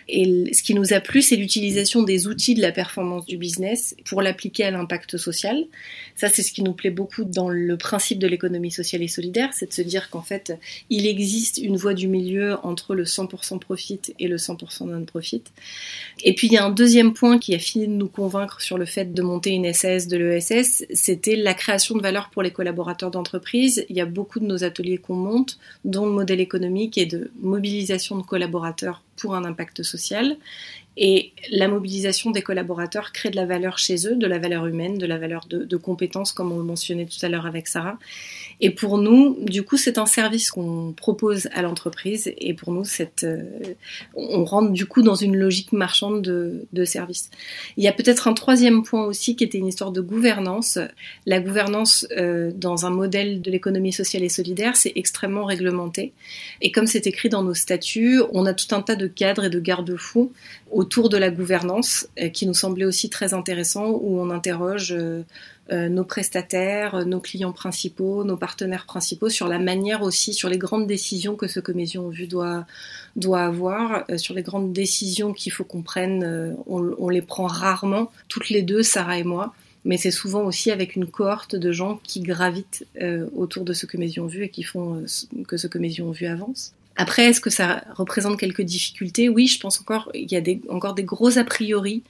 Et 0.08 0.54
ce 0.54 0.62
qui 0.62 0.76
nous 0.76 0.94
a 0.94 1.00
plu, 1.00 1.24
c'est 1.24 1.38
l'utilisation 1.38 2.04
des 2.04 2.28
outils 2.28 2.54
de 2.54 2.62
la 2.62 2.72
performance 2.72 3.26
du 3.26 3.38
business 3.38 3.96
pour 4.06 4.22
l'appliquer 4.22 4.66
à 4.66 4.70
l'impact 4.70 5.18
social. 5.18 5.66
Ça, 6.16 6.30
c'est 6.30 6.44
ce 6.44 6.52
qui 6.52 6.62
nous 6.62 6.74
plaît 6.74 6.83
beaucoup 6.90 7.24
dans 7.24 7.50
le 7.50 7.78
principe 7.78 8.20
de 8.20 8.28
l'économie 8.28 8.72
sociale 8.72 9.02
et 9.02 9.08
solidaire, 9.08 9.50
c'est 9.54 9.68
de 9.68 9.74
se 9.74 9.82
dire 9.82 10.10
qu'en 10.10 10.22
fait, 10.22 10.58
il 10.90 11.08
existe 11.08 11.58
une 11.58 11.78
voie 11.78 11.94
du 11.94 12.08
milieu 12.08 12.58
entre 12.64 12.96
le 12.96 13.04
100% 13.04 13.60
profit 13.60 14.00
et 14.20 14.28
le 14.28 14.38
100% 14.38 14.88
non-profit. 14.88 15.44
Et 16.24 16.34
puis, 16.34 16.48
il 16.48 16.54
y 16.54 16.58
a 16.58 16.66
un 16.66 16.72
deuxième 16.72 17.14
point 17.14 17.38
qui 17.38 17.56
a 17.56 17.60
fini 17.60 17.88
de 17.88 17.94
nous 17.94 18.08
convaincre 18.08 18.62
sur 18.62 18.78
le 18.78 18.86
fait 18.86 19.14
de 19.14 19.22
monter 19.22 19.52
une 19.52 19.72
SAS 19.74 20.08
de 20.08 20.18
l'ESS, 20.18 20.86
c'était 20.94 21.36
la 21.36 21.54
création 21.54 21.96
de 21.96 22.02
valeur 22.02 22.30
pour 22.30 22.44
les 22.44 22.52
collaborateurs 22.52 23.12
d'entreprise. 23.12 23.86
Il 23.90 23.96
y 23.96 24.02
a 24.02 24.06
beaucoup 24.06 24.40
de 24.40 24.46
nos 24.46 24.64
ateliers 24.64 24.98
qu'on 24.98 25.16
monte, 25.16 25.58
dont 25.86 26.06
le 26.06 26.12
modèle 26.12 26.40
économique 26.40 26.98
est 26.98 27.06
de 27.06 27.32
mobilisation 27.42 28.18
de 28.18 28.24
collaborateurs 28.24 29.04
pour 29.16 29.36
un 29.36 29.46
impact 29.46 29.84
social. 29.84 30.38
Et 30.96 31.32
la 31.52 31.68
mobilisation 31.68 32.30
des 32.30 32.44
collaborateurs 32.44 33.12
crée 33.12 33.32
de 33.32 33.36
la 33.36 33.46
valeur 33.46 33.80
chez 33.80 34.08
eux, 34.08 34.16
de 34.16 34.28
la 34.28 34.38
valeur 34.38 34.68
humaine, 34.68 34.98
de 34.98 35.06
la 35.08 35.18
valeur 35.18 35.48
de, 35.50 35.78
compétences, 35.78 36.32
comme 36.32 36.52
on 36.52 36.58
le 36.58 36.64
mentionnait 36.64 37.08
tout 37.08 37.24
à 37.26 37.30
l'heure 37.30 37.48
avec 37.48 37.68
Sarah. 37.68 37.98
Et 38.62 38.70
pour 38.70 39.00
nous, 39.00 39.38
du 39.42 39.64
coup, 39.64 39.76
c'est 39.78 39.98
un 39.98 40.06
service 40.06 40.52
qu'on 40.52 40.94
propose 40.96 41.50
à 41.54 41.64
l'entreprise. 41.64 42.32
Et 42.38 42.54
pour 42.54 42.72
nous, 42.72 42.86
euh, 43.24 43.44
on 44.14 44.46
rentre 44.46 44.72
du 44.72 44.86
coup 44.86 45.02
dans 45.02 45.16
une 45.16 45.36
logique 45.36 45.74
marchande 45.74 46.22
de, 46.22 46.66
de 46.72 46.86
service. 46.86 47.32
Il 47.76 47.84
y 47.84 47.88
a 47.88 47.92
peut-être 47.92 48.28
un 48.28 48.34
troisième 48.34 48.84
point 48.84 49.06
aussi 49.06 49.36
qui 49.36 49.44
était 49.44 49.58
une 49.58 49.68
histoire 49.68 49.92
de 49.92 50.02
gouvernance. 50.02 50.78
La 51.26 51.40
gouvernance 51.40 52.08
euh, 52.16 52.52
dans 52.56 52.86
un 52.86 52.92
modèle 52.92 53.42
de 53.42 53.50
l'économie 53.50 53.94
sociale 53.94 54.24
et 54.24 54.30
solidaire, 54.30 54.76
c'est 54.76 54.94
extrêmement 54.96 55.46
réglementé. 55.46 56.14
Et 56.62 56.72
comme 56.72 56.86
c'est 56.86 57.08
écrit 57.08 57.30
dans 57.30 57.44
nos 57.44 57.56
statuts, 57.56 58.22
on 58.32 58.46
a 58.46 58.54
tout 58.54 58.74
un 58.76 58.82
tas 58.82 58.96
de 58.96 59.08
cadres 59.08 59.46
et 59.46 59.50
de 59.50 59.60
garde-fous 59.60 60.32
autour 60.74 61.10
de 61.10 61.18
la 61.18 61.30
gouvernance 61.30 62.08
euh, 62.20 62.30
qui 62.30 62.46
nous 62.46 62.54
semblait 62.54 62.86
aussi 62.86 63.10
très 63.10 63.34
intéressant 63.34 63.90
où 63.90 64.20
on 64.20 64.30
interroge 64.30 64.92
euh, 64.92 65.24
euh, 65.72 65.88
nos 65.88 66.04
prestataires, 66.04 67.06
nos 67.06 67.22
clients 67.22 67.54
principaux, 67.54 68.24
nos 68.24 68.36
partenaires 68.36 68.86
principaux 68.86 69.30
sur 69.30 69.48
la 69.48 69.60
manière 69.60 70.02
aussi, 70.02 70.34
sur 70.34 70.50
les 70.50 70.58
grandes 70.58 70.88
décisions 70.88 71.36
que 71.36 71.48
ce 71.48 71.60
Comésion 71.60 72.10
Vue 72.10 72.28
doit, 72.28 72.66
doit 73.16 73.44
avoir, 73.44 74.04
sur 74.18 74.34
les 74.34 74.42
grandes 74.42 74.74
décisions 74.74 75.32
qu'il 75.32 75.54
faut 75.54 75.64
qu'on 75.64 75.84
prenne. 75.84 76.58
On, 76.68 77.08
les 77.10 77.22
prend 77.22 77.48
rarement, 77.48 78.12
toutes 78.28 78.50
les 78.50 78.62
deux, 78.62 78.84
Sarah 78.84 79.20
et 79.20 79.24
moi 79.24 79.54
mais 79.86 79.98
c'est 79.98 80.12
souvent 80.12 80.46
aussi 80.46 80.72
avec 80.72 80.96
une 80.96 81.06
cohorte 81.06 81.58
de 81.58 81.74
gens 81.74 82.00
qui 82.04 82.22
gravitent 82.22 82.86
autour 83.36 83.66
de 83.66 83.74
ce 83.74 83.86
que 83.86 83.98
Mésion 83.98 84.28
Vue 84.28 84.46
et 84.46 84.50
qui 84.50 84.64
font 84.64 85.04
que 85.46 85.58
ce 85.58 85.68
que 85.68 85.78
Mésion 85.78 86.10
Vue 86.12 86.26
avance. 86.26 86.74
Après, 86.96 87.26
est-ce 87.26 87.42
que 87.42 87.50
ça 87.50 87.84
représente 87.96 88.40
quelques 88.40 88.62
difficultés? 88.62 89.28
Oui, 89.28 89.48
je 89.48 89.60
pense 89.60 89.82
encore 89.82 90.12
il 90.14 90.32
y 90.32 90.38
a 90.38 90.42
encore 90.70 90.94
des 90.94 91.04
gros 91.04 91.40
a 91.40 91.44
priori, 91.44 92.04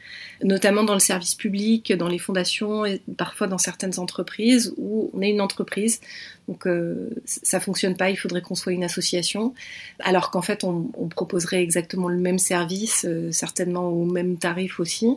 notamment 0.44 0.84
dans 0.84 0.94
le 0.94 1.00
service 1.00 1.36
public, 1.36 1.94
dans 1.94 2.10
les 2.10 2.20
fondations 2.20 2.86
et 2.86 3.02
parfois 3.18 3.48
dans 3.48 3.58
certaines 3.58 3.98
entreprises 3.98 4.74
où 4.78 5.10
on 5.13 5.22
est 5.22 5.30
une 5.30 5.40
entreprise, 5.40 6.02
donc 6.50 6.68
euh, 6.68 7.10
ça 7.25 7.62
fonctionne 7.62 7.96
pas, 7.96 8.10
il 8.10 8.18
faudrait 8.18 8.42
qu'on 8.42 8.56
soit 8.56 8.74
une 8.74 8.84
association, 8.84 9.54
alors 10.00 10.32
qu'en 10.32 10.42
fait 10.42 10.66
on, 10.66 10.90
on, 10.98 11.08
proposerait 11.08 11.63
exactement 11.63 12.10
le 12.10 12.18
même 12.18 12.40
service, 12.40 13.06
euh, 13.08 13.32
certainement 13.32 13.88
au 13.88 14.04
même 14.04 14.38
tarif 14.38 14.82
aussi. 14.82 15.08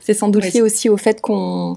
C'est 0.00 0.14
sans 0.14 0.28
doute 0.28 0.52
lié 0.52 0.62
aussi 0.62 0.88
au 0.88 0.96
fait 0.96 1.20
qu'on 1.20 1.76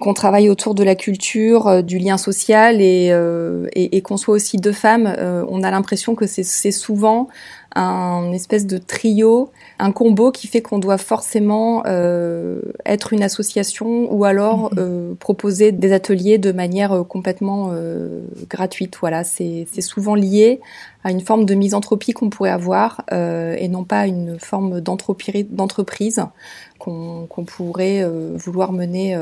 qu'on 0.00 0.14
travaille 0.14 0.48
autour 0.48 0.74
de 0.74 0.82
la 0.82 0.94
culture, 0.94 1.68
euh, 1.68 1.82
du 1.82 1.98
lien 1.98 2.16
social 2.16 2.80
et, 2.80 3.08
euh, 3.10 3.66
et, 3.74 3.96
et 3.96 4.02
qu'on 4.02 4.16
soit 4.16 4.34
aussi 4.34 4.56
deux 4.56 4.72
femmes. 4.72 5.12
Euh, 5.18 5.44
on 5.48 5.62
a 5.62 5.70
l'impression 5.70 6.14
que 6.14 6.26
c'est 6.26 6.70
souvent 6.70 7.28
un 7.74 8.32
espèce 8.32 8.66
de 8.66 8.78
trio, 8.78 9.50
un 9.78 9.90
combo 9.90 10.30
qui 10.30 10.46
fait 10.46 10.62
qu'on 10.62 10.78
doit 10.78 10.98
forcément 10.98 11.82
euh, 11.86 12.60
être 12.86 13.12
une 13.12 13.22
association 13.22 14.12
ou 14.12 14.24
alors 14.24 14.72
mhm. 14.72 14.78
euh, 14.78 15.14
proposer 15.14 15.72
des 15.72 15.92
ateliers 15.92 16.38
de 16.38 16.52
manière 16.52 16.92
euh, 16.92 17.02
complètement 17.02 17.70
euh, 17.72 18.22
gratuite. 18.48 18.96
Voilà, 19.00 19.24
c'est 19.24 19.66
souvent 19.80 20.14
lié 20.14 20.60
à 21.02 21.10
une 21.10 21.20
forme 21.20 21.44
de 21.44 21.54
misanthropie 21.54 22.12
qu'on 22.12 22.30
pourrait 22.30 22.50
avoir 22.50 23.04
euh, 23.12 23.56
et 23.58 23.68
non 23.68 23.84
pas 23.84 24.00
à 24.00 24.06
une 24.06 24.38
forme 24.38 24.80
d'entreprise 24.80 26.24
qu'on 26.78 27.44
pourrait 27.46 28.06
vouloir 28.34 28.72
mener, 28.72 29.18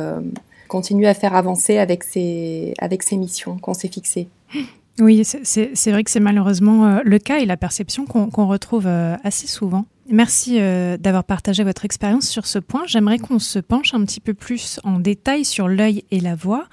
continuer 0.69 1.07
à 1.07 1.15
faire 1.15 1.35
avancer 1.37 1.79
avec 1.79 2.03
ces, 2.03 2.75
avec 2.79 3.03
ces 3.03 3.17
missions 3.17 3.57
qu'on 3.59 3.75
s'est 3.75 3.89
fixées. 3.89 4.29
Oui, 5.01 5.25
c'est 5.25 5.91
vrai 5.91 6.05
que 6.05 6.11
c'est 6.11 6.21
malheureusement 6.21 6.87
euh, 6.87 7.01
le 7.05 7.19
cas 7.19 7.39
et 7.39 7.47
la 7.47 7.57
perception 7.57 8.05
qu'on 8.05 8.47
retrouve 8.47 8.87
euh, 8.87 9.17
assez 9.25 9.47
souvent. 9.47 9.87
Merci 10.11 10.59
euh, 10.61 10.99
d'avoir 10.99 11.25
partagé 11.25 11.65
votre 11.65 11.87
expérience 11.87 12.29
sur 12.29 12.47
ce 12.47 12.59
point. 12.59 12.83
J'aimerais 12.87 13.19
qu'on 13.19 13.39
se 13.39 13.59
penche 13.59 13.95
un 13.95 14.05
petit 14.05 14.21
peu 14.21 14.35
plus 14.35 14.81
en 14.85 14.99
détail 14.99 15.45
sur 15.47 15.69
l'œil 15.69 16.05
et 16.11 16.21
la 16.21 16.35
voix. 16.35 16.67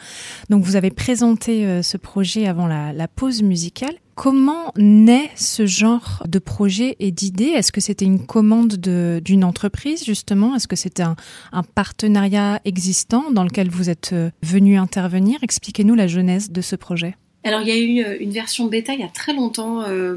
Donc, 0.49 0.63
vous 0.63 0.75
avez 0.75 0.89
présenté 0.89 1.81
ce 1.83 1.95
projet 1.95 2.47
avant 2.47 2.67
la, 2.67 3.07
pause 3.07 3.43
musicale. 3.43 3.93
Comment 4.15 4.73
naît 4.75 5.29
ce 5.35 5.65
genre 5.65 6.23
de 6.27 6.39
projet 6.39 6.97
et 6.99 7.11
d'idée 7.11 7.45
Est-ce 7.45 7.71
que 7.71 7.79
c'était 7.79 8.03
une 8.03 8.25
commande 8.25 8.73
d'une 8.73 9.43
entreprise 9.45 10.03
justement? 10.03 10.55
Est-ce 10.55 10.67
que 10.67 10.75
c'était 10.75 11.03
un, 11.03 11.15
un, 11.53 11.63
partenariat 11.63 12.59
existant 12.65 13.31
dans 13.31 13.43
lequel 13.43 13.69
vous 13.69 13.89
êtes 13.89 14.13
venu 14.41 14.77
intervenir? 14.77 15.39
Expliquez-nous 15.43 15.95
la 15.95 16.07
genèse 16.07 16.51
de 16.51 16.61
ce 16.61 16.75
projet. 16.75 17.15
Alors 17.43 17.61
il 17.61 17.69
y 17.69 17.71
a 17.71 17.77
eu 17.77 18.05
euh, 18.05 18.17
une 18.19 18.31
version 18.31 18.65
bêta 18.65 18.93
il 18.93 18.99
y 18.99 19.03
a 19.03 19.07
très 19.07 19.33
longtemps 19.33 19.81
euh, 19.83 20.15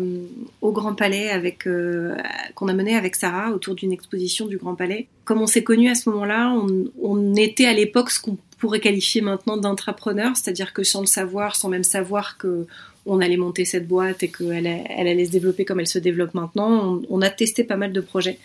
au 0.61 0.73
Grand 0.73 0.95
Palais 0.95 1.31
avec 1.31 1.67
euh, 1.69 2.17
qu'on 2.57 2.67
a 2.67 2.73
mené 2.73 2.97
avec 2.97 3.15
Sarah 3.15 3.53
autour 3.53 3.77
d'une 3.77 3.93
exposition 3.93 4.47
du 4.47 4.57
Grand 4.57 4.75
Palais. 4.75 5.07
Comme 5.25 5.41
on 5.41 5.47
s'est 5.47 5.63
connus 5.63 5.89
à 5.89 5.95
ce 5.95 6.11
moment-là, 6.11 6.53
on, 6.53 6.87
on, 7.01 7.35
était 7.37 7.67
à 7.67 7.75
l'époque 7.75 8.11
ce 8.11 8.21
qu'on 8.21 8.37
pourrait 8.59 8.81
qualifier 8.81 9.21
maintenant 9.21 9.57
d'intrapreneur, 9.57 10.37
c'est-à-dire 10.37 10.73
que 10.73 10.83
sans 10.83 11.01
le 11.01 11.07
savoir, 11.07 11.55
sans 11.55 11.69
même 11.69 11.85
savoir 11.85 12.39
que 12.39 12.67
on 13.05 13.21
allait 13.21 13.37
monter 13.37 13.65
cette 13.65 13.89
boîte 13.89 14.23
et 14.23 14.29
qu'elle 14.29 14.67
elle 14.67 15.09
allait 15.09 15.25
se 15.25 15.33
développer 15.33 15.65
comme 15.65 15.81
elle 15.81 15.89
se 15.89 15.99
développe 15.99 16.35
maintenant, 16.35 17.01
on, 17.09 17.21
a 17.21 17.31
testé 17.31 17.65
pas 17.65 17.77
mal 17.77 17.93
de 17.93 18.01
projets. 18.01 18.39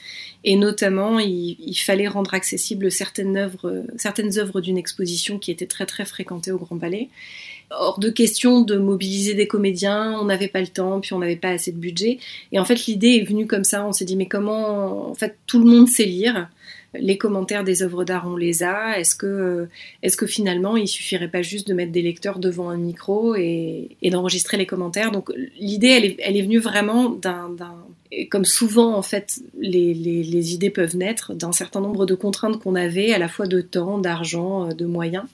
Et 0.43 0.55
notamment, 0.55 1.19
il, 1.19 1.57
il 1.60 1.75
fallait 1.75 2.07
rendre 2.07 2.34
accessibles 2.34 2.91
certaines 2.91 3.38
œuvres, 3.38 3.84
certaines 3.98 4.39
œuvres 4.39 4.60
d'une 4.60 4.77
exposition 4.77 5.38
qui 5.38 5.51
était 5.51 5.67
très 5.67 5.86
très 5.86 6.05
fréquentée 6.05 6.51
au 6.51 6.57
Grand 6.57 6.79
Palais 6.79 7.10
hors 7.72 8.00
de 8.00 8.10
question 8.10 8.62
de 8.62 8.78
mobiliser 8.78 9.34
des 9.34 9.48
comédiens, 9.48 10.18
on 10.20 10.26
n'avait 10.26 10.48
pas 10.48 10.62
le 10.62 10.68
temps, 10.68 11.00
puis 11.00 11.14
on 11.14 11.20
n'avait 11.20 11.36
pas 11.36 11.50
assez 11.50 11.72
de 11.72 11.78
budget. 11.78 12.20
Et 12.52 12.60
en 12.60 12.66
fait, 12.66 12.86
l'idée 12.86 13.16
est 13.16 13.24
venue 13.24 13.48
comme 13.48 13.64
ça. 13.64 13.86
On 13.86 13.92
s'est 13.92 14.06
dit, 14.06 14.16
mais 14.16 14.28
comment, 14.28 15.10
en 15.10 15.16
fait, 15.16 15.38
tout 15.48 15.60
le 15.60 15.66
monde 15.66 15.88
sait 15.88 16.06
lire. 16.06 16.50
Les 16.98 17.18
commentaires 17.18 17.64
des 17.64 17.84
œuvres 17.84 18.06
d'art, 18.06 18.26
on 18.28 18.38
les 18.38 18.64
a. 18.64 18.98
Est-ce 18.98 19.16
que, 19.16 19.68
est-ce 20.02 20.16
que 20.16 20.26
finalement, 20.26 20.78
il 20.78 20.88
suffirait 20.88 21.28
pas 21.28 21.42
juste 21.42 21.68
de 21.68 21.74
mettre 21.74 21.92
des 21.92 22.02
lecteurs 22.02 22.40
devant 22.40 22.70
un 22.70 22.78
micro 22.78 23.36
et, 23.36 23.90
et 24.02 24.10
d'enregistrer 24.10 24.58
les 24.58 24.66
commentaires? 24.66 25.12
Donc, 25.12 25.30
l'idée, 25.60 25.90
elle 25.90 26.06
est, 26.06 26.18
elle 26.20 26.38
est 26.38 26.42
venue 26.42 26.60
vraiment 26.60 27.10
d'un, 27.10 27.50
et 28.12 28.28
comme 28.28 28.46
souvent, 28.46 28.96
en 28.96 29.02
fait, 29.02 29.40
les, 29.60 29.94
les, 29.94 30.54
idées 30.54 30.70
peuvent 30.70 30.96
naître 30.96 31.34
d'un 31.34 31.52
certain 31.52 31.82
nombre 31.82 32.06
de 32.06 32.16
contraintes 32.16 32.60
qu'on 32.62 32.76
avait, 32.76 33.14
à 33.14 33.18
la 33.18 33.28
fois 33.28 33.48
de 33.48 33.60
temps, 33.62 33.98
d'argent, 33.98 34.70
euh, 34.70 34.74
de 34.74 34.86
moyens. 34.86 35.26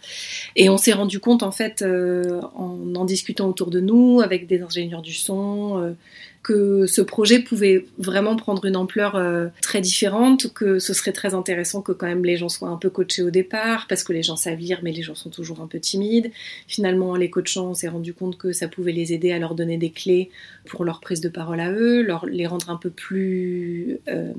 Et 0.55 0.69
on 0.69 0.77
s'est 0.77 0.93
rendu 0.93 1.19
compte, 1.19 1.43
en 1.43 1.51
fait, 1.51 1.81
euh, 1.81 2.41
en 2.55 2.73
en 2.95 3.05
discutant 3.05 3.47
autour 3.47 3.69
de 3.69 3.79
nous, 3.79 4.21
avec 4.21 4.47
des 4.47 4.61
ingénieurs 4.61 5.01
du 5.01 5.13
son, 5.13 5.81
euh, 5.81 5.93
que 6.43 6.85
ce 6.85 7.01
projet 7.01 7.39
pouvait 7.39 7.85
vraiment 7.97 8.35
prendre 8.35 8.65
une 8.65 8.75
ampleur 8.75 9.15
euh, 9.15 9.47
très 9.61 9.79
différente, 9.79 10.53
que 10.53 10.77
ce 10.77 10.93
serait 10.93 11.13
très 11.13 11.33
intéressant 11.33 11.81
que 11.81 11.93
quand 11.93 12.05
même 12.05 12.25
les 12.25 12.35
gens 12.35 12.49
soient 12.49 12.67
un 12.67 12.75
peu 12.75 12.89
coachés 12.89 13.23
au 13.23 13.29
départ, 13.29 13.87
parce 13.87 14.03
que 14.03 14.11
les 14.11 14.23
gens 14.23 14.35
savent 14.35 14.59
lire, 14.59 14.81
mais 14.83 14.91
les 14.91 15.01
gens 15.01 15.15
sont 15.15 15.29
toujours 15.29 15.61
un 15.61 15.67
peu 15.67 15.79
timides. 15.79 16.31
Finalement, 16.67 17.15
les 17.15 17.29
coachants, 17.29 17.69
on 17.69 17.73
s'est 17.73 17.87
rendu 17.87 18.13
compte 18.13 18.37
que 18.37 18.51
ça 18.51 18.67
pouvait 18.67 18.91
les 18.91 19.13
aider 19.13 19.31
à 19.31 19.39
leur 19.39 19.55
donner 19.55 19.77
des 19.77 19.89
clés 19.89 20.29
pour 20.65 20.83
leur 20.83 20.99
prise 20.99 21.21
de 21.21 21.29
parole 21.29 21.61
à 21.61 21.71
eux, 21.71 22.01
leur, 22.01 22.25
les 22.25 22.45
rendre 22.45 22.69
un 22.69 22.77
peu 22.77 22.89
plus... 22.89 23.99
Euh, 24.09 24.33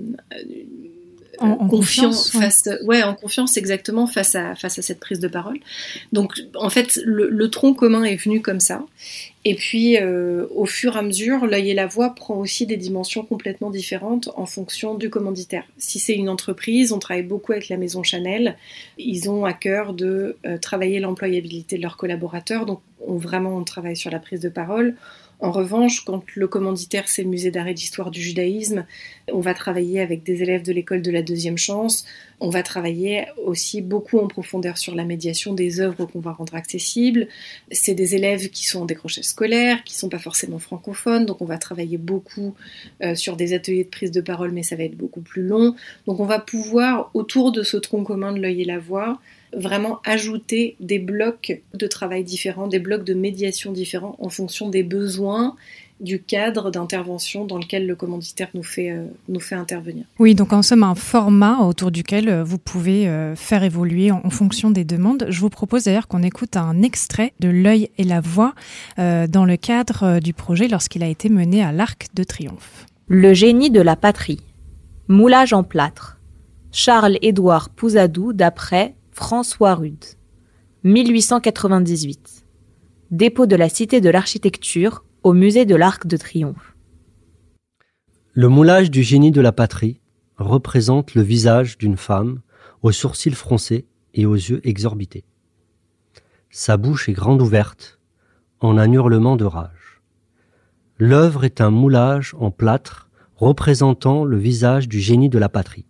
en, 1.38 1.69
confiance, 1.69 2.31
face, 2.31 2.69
ouais. 2.85 3.03
en 3.03 3.14
confiance 3.14 3.57
exactement 3.57 4.07
face 4.07 4.35
à 4.35 4.55
face 4.55 4.79
à 4.79 4.83
cette 4.83 5.00
prise 5.00 5.21
de 5.21 5.29
parole. 5.29 5.59
Donc 6.12 6.41
en 6.55 6.71
fait 6.71 7.00
le, 7.05 7.50
tronc 7.50 7.75
commun 7.75 8.05
est 8.05 8.17
venu 8.17 8.41
comme 8.41 8.61
ça. 8.61 8.85
Et 9.45 9.55
puis 9.55 9.99
euh, 9.99 10.47
au 10.50 10.67
fur 10.67 10.97
et 10.97 10.99
à 10.99 11.03
mesure, 11.03 11.47
l'œil 11.47 11.71
et 11.71 11.75
la 11.75 11.87
voix 11.87 12.14
prend 12.14 12.37
aussi 12.37 12.67
des 12.67 12.76
dimensions 12.76 13.25
complètement 13.25 13.71
différentes 13.71 14.31
en 14.37 14.47
fonction 14.47 14.95
du 14.95 15.11
commanditaire. 15.11 15.64
Si 15.76 15.99
c'est 15.99 16.14
une 16.14 16.29
entreprise, 16.29 16.93
on 16.93 16.99
travaille 16.99 17.25
beaucoup 17.25 17.53
avec 17.53 17.69
la 17.69 17.76
maison 17.76 18.03
Chanel. 18.03 18.57
Ils 18.99 19.29
ont 19.29 19.45
à 19.45 19.53
cœur 19.53 19.93
de 19.93 20.37
euh, 20.47 20.59
travailler 20.59 21.00
l'employabilité 21.00 21.76
de 21.76 21.83
leurs 21.83 21.97
collaborateurs, 21.97 22.67
donc 22.67 22.81
on, 23.07 23.17
vraiment 23.17 23.57
on 23.57 23.64
travaille 23.64 23.97
sur 23.97 24.11
la 24.11 24.19
prise 24.19 24.41
de 24.41 24.49
parole. 24.49 24.97
En 25.41 25.50
revanche, 25.50 26.05
quand 26.05 26.23
le 26.35 26.49
commanditaire 26.49 27.09
c'est 27.09 27.23
le 27.23 27.29
musée 27.29 27.50
d'art 27.50 27.69
et 27.69 27.75
d'histoire 27.75 28.11
du 28.11 28.21
judaïsme, 28.21 28.87
on 29.33 29.41
va 29.41 29.55
travailler 29.55 30.00
avec 30.00 30.23
des 30.23 30.43
élèves 30.43 30.62
de 30.62 30.73
l'école 30.73 31.03
de 31.03 31.11
la 31.11 31.23
deuxième 31.23 31.59
chance. 31.59 32.07
On 32.41 32.50
va 32.50 32.62
travailler 32.62 33.26
aussi 33.45 33.81
beaucoup 33.81 34.19
en 34.19 34.26
profondeur 34.26 34.79
sur 34.79 34.95
la 34.95 35.05
médiation 35.05 35.55
des 35.55 35.81
œuvres 35.81 36.07
qu'on 36.07 36.21
va 36.21 36.33
rendre 36.33 36.55
accessibles. 36.55 37.29
C'est 37.71 37.95
des 37.95 38.14
élèves 38.14 38.50
qui 38.50 38.67
sont 38.67 38.83
en 38.83 38.85
décrochage 38.85 39.25
scolaire, 39.25 39.85
qui 39.85 39.95
sont 39.95 40.09
pas 40.09 40.19
forcément 40.19 40.59
francophones, 40.59 41.26
donc 41.26 41.41
on 41.41 41.47
va 41.47 41.59
travailler 41.59 41.99
beaucoup 41.99 42.55
euh, 43.03 43.14
sur 43.14 43.37
des 43.37 43.55
ateliers 43.55 43.85
de 43.85 43.88
prise 43.88 44.11
de 44.11 44.21
parole, 44.21 44.50
mais 44.53 44.62
ça 44.62 44.76
va 44.76 44.85
être 44.85 44.97
beaucoup 44.97 45.21
plus 45.21 45.43
long. 45.43 45.75
Donc 46.07 46.21
on 46.21 46.26
va 46.26 46.38
pouvoir, 46.38 47.11
autour 47.14 47.53
de 47.53 47.62
ce 47.62 47.76
tronc 47.76 48.05
commun 48.05 48.33
de 48.33 48.41
l'œil 48.41 48.62
et 48.62 48.64
la 48.64 48.79
voix, 48.79 49.21
vraiment 49.57 50.00
ajouter 50.05 50.76
des 50.81 50.99
blocs 50.99 51.62
de 51.75 51.87
travail 51.87 52.25
différents, 52.25 52.67
des 52.67 52.79
blocs 52.79 53.05
de 53.05 53.14
médiation 53.14 53.73
différents 53.73 54.17
en 54.19 54.29
fonction 54.29 54.69
des 54.69 54.83
besoins 54.83 55.57
du 56.01 56.21
cadre 56.21 56.71
d'intervention 56.71 57.45
dans 57.45 57.59
lequel 57.59 57.87
le 57.87 57.95
commanditaire 57.95 58.49
nous 58.55 58.63
fait, 58.63 58.91
euh, 58.91 59.07
nous 59.29 59.41
fait 59.41 59.55
intervenir. 59.55 60.05
Oui, 60.19 60.35
donc 60.35 60.53
en 60.53 60.63
somme, 60.63 60.83
un 60.83 60.95
format 60.95 61.61
autour 61.61 61.91
duquel 61.91 62.29
euh, 62.29 62.45
vous 62.45 62.59
pouvez 62.59 63.09
euh, 63.09 63.37
faire 63.37 63.63
évoluer 63.63 64.11
en, 64.11 64.29
fonction 64.31 64.71
des 64.71 64.85
demandes. 64.85 65.27
Je 65.29 65.41
vous 65.41 65.51
propose 65.51 65.85
d'ailleurs 65.85 66.09
qu'on 66.09 66.23
écoute 66.23 66.57
un 66.57 66.83
extrait 66.83 67.33
de 67.39 67.49
L'œil 67.49 67.91
et 67.99 68.05
la 68.05 68.21
voix 68.21 68.55
dans 68.97 69.45
le 69.45 69.57
cadre 69.57 70.19
du 70.19 70.33
projet 70.33 70.67
lorsqu'il 70.67 71.03
a 71.03 71.09
été 71.09 71.29
mené 71.29 71.63
à 71.63 71.71
l'Arc 71.71 72.09
de 72.15 72.25
Triomphe. 72.25 72.87
Le 73.07 73.33
génie 73.33 73.71
de 73.71 73.81
la 73.81 73.97
patrie. 73.97 74.41
Moulage 75.09 75.53
en 75.53 75.63
plâtre. 75.63 76.19
Charles-Édouard 76.73 77.71
Pouzadou 77.71 78.33
d'après 78.33 78.95
François 79.13 79.75
Rude. 79.75 80.05
1898. 80.83 82.45
Dépôt 83.13 83.47
de 83.47 83.57
la 83.57 83.69
Cité 83.69 84.01
de 84.01 84.11
l'Architecture 84.11 85.05
au 85.25 85.33
musée 85.33 85.64
de 85.64 85.75
l'Arc 85.75 86.07
de 86.07 86.19
Triomphe. 86.19 86.76
Le 88.35 88.49
moulage 88.49 88.90
du 88.90 89.02
génie 89.02 89.31
de 89.31 89.40
la 89.40 89.52
patrie 89.52 90.00
représente 90.37 91.14
le 91.14 91.23
visage 91.23 91.78
d'une 91.78 91.97
femme 91.97 92.40
aux 92.82 92.93
sourcils 92.93 93.30
froncés 93.30 93.87
et 94.13 94.26
aux 94.26 94.34
yeux 94.34 94.60
exorbités. 94.65 95.25
Sa 96.50 96.76
bouche 96.76 97.08
est 97.08 97.15
grande 97.15 97.41
ouverte, 97.41 97.99
en 98.60 98.76
un 98.76 98.93
hurlement 98.93 99.37
de 99.37 99.47
rage. 99.47 100.02
L'œuvre 100.99 101.45
est 101.45 101.63
un 101.63 101.71
moulage 101.71 102.34
en 102.39 102.50
plâtre 102.50 103.08
représentant 103.37 104.25
le 104.25 104.37
visage 104.37 104.89
du 104.89 105.00
génie 105.00 105.30
de 105.30 105.39
la 105.39 105.49
patrie, 105.49 105.87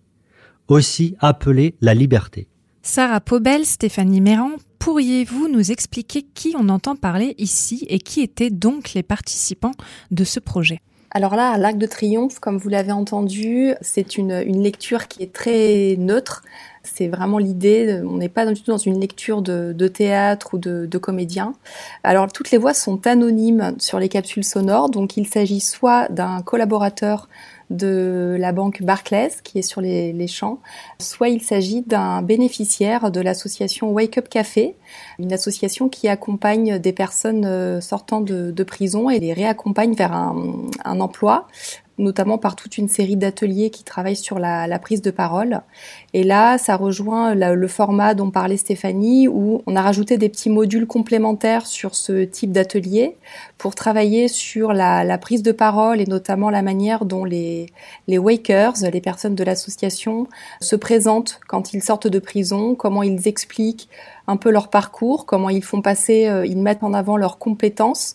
aussi 0.69 1.17
appelé 1.19 1.75
la 1.81 1.95
liberté. 1.95 2.49
Sarah 2.83 3.21
Pobel, 3.21 3.67
Stéphanie 3.67 4.21
Méran, 4.21 4.53
pourriez-vous 4.85 5.49
nous 5.49 5.73
expliquer 5.73 6.21
qui 6.21 6.55
on 6.59 6.69
entend 6.69 6.95
parler 6.95 7.35
ici 7.39 7.87
et 7.89 7.99
qui 7.99 8.21
étaient 8.21 8.51
donc 8.51 8.93
les 8.93 9.03
participants 9.03 9.73
de 10.11 10.25
ce 10.25 10.41
projet? 10.41 10.83
Alors 11.11 11.37
là, 11.37 11.57
l'Arc 11.57 11.79
de 11.79 11.87
Triomphe, 11.87 12.39
comme 12.39 12.59
vous 12.59 12.69
l'avez 12.69 12.93
entendu, 12.93 13.73
c'est 13.81 14.19
une, 14.19 14.41
lecture 14.63 15.09
qui 15.09 15.23
est 15.23 15.33
très 15.33 15.97
neutre. 15.97 16.43
C'est 16.83 17.09
vraiment 17.09 17.39
l'idée, 17.39 18.03
on 18.05 18.19
n'est 18.19 18.29
pas 18.29 18.45
du 18.45 18.61
tout 18.61 18.73
dans 18.73 18.77
une 18.77 19.01
lecture 19.01 19.41
de, 19.41 19.89
théâtre 19.89 20.53
ou 20.53 20.59
de, 20.59 20.85
de 20.85 20.99
comédien. 20.99 21.55
Alors 22.03 22.31
toutes 22.31 22.51
les 22.51 22.59
voix 22.59 22.75
sont 22.75 23.07
anonymes 23.07 23.75
sur 23.79 23.99
les 23.99 24.11
capsules 24.11 24.45
sonores, 24.45 24.91
donc 24.91 25.17
il 25.17 25.27
s'agit 25.27 25.61
soit 25.61 26.09
d'un 26.09 26.43
collaborateur 26.43 27.31
de 27.71 28.37
la 28.39 28.53
banque 28.53 28.83
Barclays 28.83 29.31
qui 29.43 29.59
est 29.59 29.63
sur 29.63 29.81
les, 29.81 30.27
champs, 30.27 30.59
soit 30.99 31.29
il 31.29 31.43
s'agit 31.43 31.83
d'un 31.83 32.23
bénéficiaire 32.23 33.11
de 33.11 33.21
l'association 33.21 33.91
Wake 33.91 34.19
Up 34.19 34.29
Café, 34.29 34.75
une 35.19 35.33
association 35.33 35.89
qui 35.89 36.09
accompagne 36.09 36.79
des 36.79 36.93
personnes 36.93 37.45
euh, 37.45 37.81
sortant 37.81 38.21
de, 38.21 38.53
prison 38.65 39.11
et 39.11 39.21
les 39.21 39.35
réaccompagne 39.35 39.95
vers 39.95 40.15
un 40.15 41.01
emploi 41.01 41.47
notamment 41.99 42.39
par 42.39 42.57
toute 42.57 42.79
une 42.79 42.89
série 42.89 43.17
d'ateliers 43.17 43.71
qui 43.71 43.85
travaillent 43.85 44.17
sur 44.17 44.39
la, 44.39 44.79
prise 44.79 45.03
de 45.03 45.11
parole. 45.11 45.61
Et 46.13 46.25
là, 46.25 46.59
ça 46.59 46.77
rejoint 46.77 47.35
le 47.35 47.69
format 47.69 48.15
dont 48.15 48.31
parlait 48.31 48.57
Stéphanie, 48.57 49.29
où 49.29 49.63
on 49.67 49.77
a 49.77 49.83
rajouté 49.83 50.19
des 50.19 50.29
petits 50.29 50.51
modules 50.51 50.87
complémentaires 50.87 51.67
sur 51.67 51.95
ce 51.95 52.25
type 52.25 52.53
d'atelier 52.53 53.17
pour 53.59 53.75
travailler 53.75 54.29
sur 54.29 54.73
la, 54.73 55.05
la, 55.05 55.19
prise 55.19 55.43
de 55.43 55.53
parole 55.53 56.01
et 56.01 56.07
notamment 56.07 56.51
la 56.51 56.63
manière 56.63 57.05
dont 57.05 57.25
les, 57.25 57.67
les 58.09 58.19
wakers, 58.19 58.75
les 58.93 59.01
personnes 59.01 59.35
de 59.35 59.45
l'association, 59.45 60.27
se 60.61 60.77
présentent 60.77 61.41
quand 61.49 61.73
ils 61.73 61.83
sortent 61.83 62.09
de 62.09 62.19
prison, 62.19 62.75
comment 62.75 63.03
ils 63.03 63.29
expliquent 63.29 63.89
un 64.27 64.37
peu 64.37 64.51
leur 64.51 64.69
parcours, 64.69 65.27
comment 65.27 65.51
ils 65.51 65.63
font 65.63 65.83
passer, 65.83 66.27
euh, 66.27 66.47
ils 66.47 66.59
mettent 66.59 66.83
en 66.83 66.95
avant 66.95 67.17
leurs 67.17 67.39
compétences. 67.39 68.15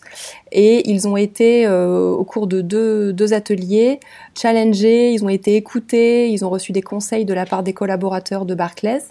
Et 0.50 0.90
ils 0.90 1.06
ont 1.06 1.16
été, 1.16 1.66
euh, 1.66 2.10
au 2.10 2.24
cours 2.24 2.48
de 2.48 2.60
deux, 2.60 3.12
deux 3.12 3.32
ateliers, 3.32 4.00
challengés, 4.36 5.12
ils 5.12 5.24
ont 5.24 5.28
été 5.28 5.54
écoutés, 5.54 6.30
ils 6.30 6.44
ont 6.44 6.50
reçu 6.50 6.72
des 6.72 6.82
conseils 6.82 7.24
de 7.24 7.34
la 7.34 7.46
part 7.46 7.62
des 7.62 7.72
collaborateurs 7.72 8.44
de 8.44 8.54
Barclays. 8.56 9.04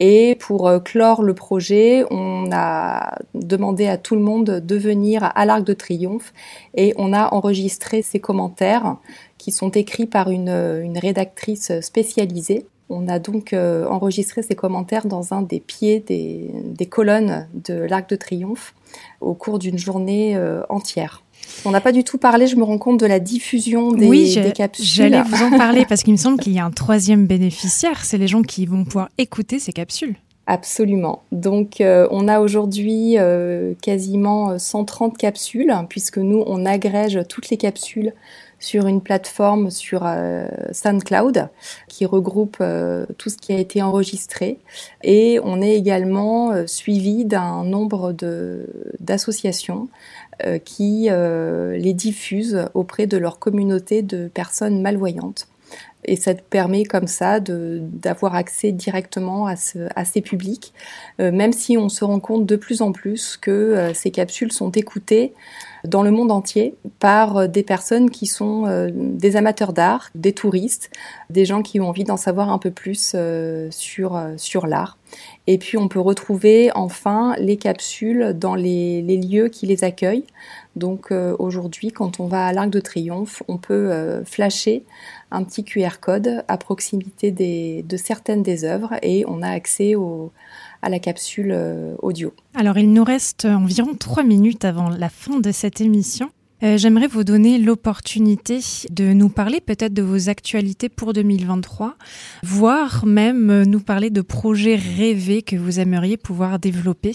Et 0.00 0.36
pour 0.36 0.68
euh, 0.68 0.78
clore 0.78 1.22
le 1.22 1.34
projet, 1.34 2.04
on 2.10 2.48
a 2.52 3.18
demandé 3.34 3.86
à 3.86 3.98
tout 3.98 4.14
le 4.14 4.22
monde 4.22 4.62
de 4.64 4.76
venir 4.76 5.30
à 5.34 5.44
l'Arc 5.44 5.64
de 5.64 5.74
Triomphe 5.74 6.32
et 6.74 6.94
on 6.96 7.12
a 7.12 7.34
enregistré 7.34 8.00
ces 8.00 8.20
commentaires 8.20 8.96
qui 9.36 9.52
sont 9.52 9.70
écrits 9.70 10.06
par 10.06 10.30
une, 10.30 10.48
une 10.48 10.98
rédactrice 10.98 11.72
spécialisée. 11.80 12.66
On 12.90 13.08
a 13.08 13.18
donc 13.18 13.52
euh, 13.52 13.86
enregistré 13.86 14.42
ces 14.42 14.54
commentaires 14.54 15.06
dans 15.06 15.34
un 15.34 15.42
des 15.42 15.60
pieds 15.60 16.00
des, 16.00 16.86
colonnes 16.86 17.46
de 17.52 17.74
l'Arc 17.74 18.08
de 18.08 18.16
Triomphe 18.16 18.74
au 19.20 19.34
cours 19.34 19.58
d'une 19.58 19.78
journée 19.78 20.36
euh, 20.36 20.62
entière. 20.68 21.22
On 21.64 21.70
n'a 21.70 21.80
pas 21.80 21.92
du 21.92 22.02
tout 22.02 22.18
parlé, 22.18 22.46
je 22.46 22.56
me 22.56 22.64
rends 22.64 22.78
compte, 22.78 22.98
de 22.98 23.06
la 23.06 23.20
diffusion 23.20 23.92
des, 23.92 24.06
oui, 24.06 24.34
des 24.34 24.52
capsules. 24.52 24.84
J'allais 24.84 25.22
vous 25.22 25.42
en 25.42 25.50
parler 25.56 25.84
parce 25.86 26.02
qu'il 26.02 26.12
me 26.12 26.18
semble 26.18 26.38
qu'il 26.38 26.52
y 26.52 26.58
a 26.58 26.64
un 26.64 26.70
troisième 26.70 27.26
bénéficiaire, 27.26 28.04
c'est 28.04 28.18
les 28.18 28.28
gens 28.28 28.42
qui 28.42 28.66
vont 28.66 28.84
pouvoir 28.84 29.08
écouter 29.18 29.58
ces 29.58 29.72
capsules. 29.72 30.16
Absolument. 30.50 31.24
Donc 31.30 31.82
euh, 31.82 32.08
on 32.10 32.26
a 32.26 32.40
aujourd'hui 32.40 33.16
quasiment 33.82 34.58
130 34.58 35.18
capsules 35.18 35.74
puisque 35.90 36.16
nous 36.16 36.42
on 36.46 36.64
agrège 36.64 37.20
toutes 37.28 37.50
les 37.50 37.58
capsules 37.58 38.14
sur 38.58 38.86
une 38.86 39.00
plateforme 39.00 39.70
sur 39.70 40.02
euh, 40.04 40.48
SoundCloud 40.72 41.48
qui 41.88 42.06
regroupe 42.06 42.58
euh, 42.60 43.06
tout 43.16 43.30
ce 43.30 43.36
qui 43.36 43.52
a 43.52 43.58
été 43.58 43.82
enregistré 43.82 44.58
et 45.02 45.38
on 45.44 45.62
est 45.62 45.74
également 45.74 46.52
euh, 46.52 46.66
suivi 46.66 47.24
d'un 47.24 47.64
nombre 47.64 48.12
d'associations 49.00 49.88
qui 50.64 51.08
les 51.10 51.94
diffusent 51.94 52.68
auprès 52.74 53.08
de 53.08 53.16
leur 53.16 53.40
communauté 53.40 54.02
de 54.02 54.28
personnes 54.28 54.80
malvoyantes. 54.80 55.48
Et 56.04 56.16
ça 56.16 56.34
te 56.34 56.42
permet 56.42 56.84
comme 56.84 57.08
ça 57.08 57.40
d'avoir 57.40 58.34
accès 58.34 58.72
directement 58.72 59.46
à, 59.46 59.56
ce, 59.56 59.88
à 59.96 60.04
ces 60.04 60.20
publics, 60.20 60.72
même 61.18 61.52
si 61.52 61.76
on 61.76 61.88
se 61.88 62.04
rend 62.04 62.20
compte 62.20 62.46
de 62.46 62.56
plus 62.56 62.82
en 62.82 62.92
plus 62.92 63.36
que 63.36 63.90
ces 63.94 64.10
capsules 64.12 64.52
sont 64.52 64.70
écoutées 64.70 65.34
dans 65.84 66.02
le 66.02 66.10
monde 66.10 66.30
entier 66.30 66.74
par 66.98 67.48
des 67.48 67.62
personnes 67.62 68.10
qui 68.10 68.26
sont 68.26 68.88
des 68.92 69.36
amateurs 69.36 69.72
d'art, 69.72 70.10
des 70.14 70.32
touristes, 70.32 70.90
des 71.30 71.44
gens 71.44 71.62
qui 71.62 71.80
ont 71.80 71.88
envie 71.88 72.04
d'en 72.04 72.16
savoir 72.16 72.50
un 72.50 72.58
peu 72.58 72.70
plus 72.70 73.14
sur, 73.70 74.20
sur 74.36 74.66
l'art. 74.66 74.98
Et 75.46 75.58
puis 75.58 75.78
on 75.78 75.88
peut 75.88 76.00
retrouver 76.00 76.70
enfin 76.74 77.34
les 77.38 77.56
capsules 77.56 78.34
dans 78.36 78.54
les, 78.54 79.00
lieux 79.02 79.48
qui 79.48 79.66
les 79.66 79.84
accueillent. 79.84 80.26
Donc 80.76 81.10
euh, 81.10 81.34
aujourd'hui, 81.38 81.90
quand 81.90 82.20
on 82.20 82.26
va 82.26 82.46
à 82.46 82.52
l'Arc 82.52 82.70
de 82.70 82.80
Triomphe, 82.80 83.42
on 83.48 83.56
peut 83.56 83.90
euh, 83.90 84.24
flasher 84.24 84.84
un 85.30 85.42
petit 85.44 85.64
QR 85.64 86.00
code 86.00 86.44
à 86.48 86.58
proximité 86.58 87.30
de 87.30 87.96
certaines 87.96 88.42
des 88.42 88.64
œuvres 88.64 88.94
et 89.02 89.24
on 89.26 89.42
a 89.42 89.50
accès 89.50 89.94
à 90.82 90.88
la 90.88 90.98
capsule 90.98 91.52
euh, 91.52 91.94
audio. 92.00 92.32
Alors 92.54 92.78
il 92.78 92.92
nous 92.92 93.04
reste 93.04 93.44
environ 93.44 93.94
trois 93.94 94.22
minutes 94.22 94.64
avant 94.64 94.88
la 94.88 95.08
fin 95.08 95.40
de 95.40 95.52
cette 95.52 95.80
émission. 95.80 96.30
Euh, 96.62 96.76
j'aimerais 96.76 97.06
vous 97.06 97.22
donner 97.22 97.58
l'opportunité 97.58 98.58
de 98.90 99.12
nous 99.12 99.28
parler 99.28 99.60
peut-être 99.60 99.94
de 99.94 100.02
vos 100.02 100.28
actualités 100.28 100.88
pour 100.88 101.12
2023, 101.12 101.94
voire 102.42 103.06
même 103.06 103.62
nous 103.62 103.80
parler 103.80 104.10
de 104.10 104.22
projets 104.22 104.74
rêvés 104.74 105.42
que 105.42 105.54
vous 105.54 105.78
aimeriez 105.78 106.16
pouvoir 106.16 106.58
développer 106.58 107.14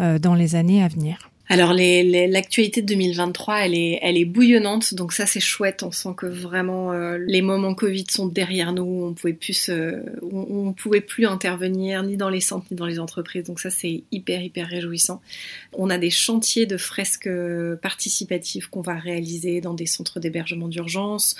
euh, 0.00 0.18
dans 0.18 0.34
les 0.34 0.54
années 0.54 0.82
à 0.82 0.88
venir. 0.88 1.30
Alors 1.50 1.72
l'actualité 1.72 2.82
de 2.82 2.86
2023, 2.86 3.64
elle 3.64 3.74
est, 3.74 3.98
elle 4.02 4.18
est 4.18 4.26
bouillonnante, 4.26 4.92
donc 4.94 5.12
ça 5.12 5.24
c'est 5.24 5.40
chouette. 5.40 5.82
On 5.82 5.90
sent 5.90 6.10
que 6.16 6.26
vraiment 6.26 6.92
euh, 6.92 7.16
les 7.26 7.40
moments 7.40 7.74
Covid 7.74 8.04
sont 8.10 8.26
derrière 8.26 8.72
nous. 8.72 9.04
On 9.04 9.14
pouvait 9.14 9.32
plus, 9.32 9.70
on, 10.30 10.72
pouvait 10.74 11.00
plus 11.00 11.26
intervenir 11.26 12.02
ni 12.02 12.16
dans 12.16 12.28
les 12.28 12.42
centres 12.42 12.66
ni 12.70 12.76
dans 12.76 12.86
les 12.86 12.98
entreprises. 12.98 13.44
Donc 13.44 13.60
ça 13.60 13.70
c'est 13.70 14.02
hyper 14.12 14.42
hyper 14.42 14.68
réjouissant. 14.68 15.22
On 15.72 15.88
a 15.88 15.96
des 15.96 16.10
chantiers 16.10 16.66
de 16.66 16.76
fresques 16.76 17.30
participatives 17.80 18.68
qu'on 18.68 18.82
va 18.82 18.94
réaliser 18.94 19.60
dans 19.60 19.74
des 19.74 19.86
centres 19.86 20.20
d'hébergement 20.20 20.68
d'urgence. 20.68 21.34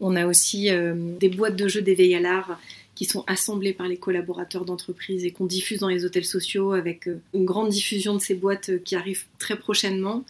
On 0.00 0.16
a 0.16 0.26
aussi 0.26 0.70
euh, 0.70 0.94
des 1.18 1.28
boîtes 1.28 1.56
de 1.56 1.68
jeux 1.68 1.82
d'éveil 1.82 2.14
à 2.14 2.20
l'art 2.20 2.58
qui 2.94 3.04
sont 3.04 3.24
assemblés 3.26 3.72
par 3.72 3.88
les 3.88 3.96
collaborateurs 3.96 4.64
d'entreprise 4.64 5.24
et 5.24 5.32
qu'on 5.32 5.46
diffuse 5.46 5.80
dans 5.80 5.88
les 5.88 6.04
hôtels 6.04 6.24
sociaux 6.24 6.72
avec 6.72 7.08
euh, 7.08 7.20
une 7.32 7.44
grande 7.44 7.70
diffusion 7.70 8.14
de 8.14 8.20
ces 8.20 8.34
boîtes 8.34 8.70
euh, 8.70 8.78
qui 8.78 8.94
arrivent 8.94 9.24
très 9.38 9.56
prochainement. 9.56 10.24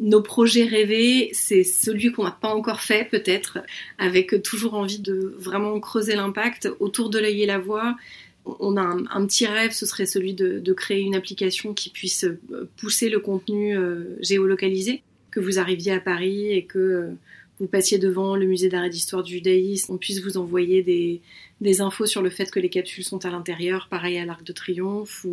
Nos 0.00 0.22
projets 0.22 0.64
rêvés, 0.64 1.30
c'est 1.32 1.62
celui 1.64 2.12
qu'on 2.12 2.24
n'a 2.24 2.32
pas 2.32 2.52
encore 2.52 2.80
fait 2.80 3.08
peut-être, 3.08 3.58
avec 3.98 4.42
toujours 4.42 4.74
envie 4.74 4.98
de 4.98 5.34
vraiment 5.38 5.78
creuser 5.78 6.16
l'impact 6.16 6.68
autour 6.80 7.10
de 7.10 7.20
l'œil 7.20 7.42
et 7.42 7.46
la 7.46 7.58
voix. 7.58 7.96
On 8.44 8.76
a 8.76 8.82
un, 8.82 9.26
petit 9.26 9.46
rêve, 9.46 9.70
ce 9.70 9.86
serait 9.86 10.06
celui 10.06 10.34
de, 10.34 10.72
créer 10.72 11.00
une 11.00 11.14
application 11.14 11.74
qui 11.74 11.90
puisse 11.90 12.24
euh, 12.24 12.68
pousser 12.76 13.08
le 13.08 13.20
contenu 13.20 13.76
géolocalisé, 14.20 15.02
que 15.30 15.38
vous 15.38 15.60
arriviez 15.60 15.92
à 15.92 16.00
Paris 16.00 16.50
et 16.50 16.64
que 16.64 17.14
vous 17.60 17.66
passiez 17.68 17.98
devant 17.98 18.34
le 18.34 18.46
musée 18.46 18.68
d'art 18.68 18.84
et 18.84 18.90
d'histoire 18.90 19.22
du 19.22 19.34
judaïsme, 19.34 19.92
on 19.92 19.96
puisse 19.96 20.20
vous 20.22 20.36
envoyer 20.36 20.82
des, 20.82 21.80
infos 21.80 22.06
sur 22.06 22.20
le 22.20 22.30
fait 22.30 22.50
que 22.50 22.60
les 22.60 22.68
capsules 22.68 23.04
sont 23.04 23.24
à 23.24 23.30
l'intérieur, 23.30 23.88
pareil 23.88 24.18
à 24.18 24.24
l'Arc 24.24 24.44
de 24.44 24.52
Triomphe. 24.52 25.24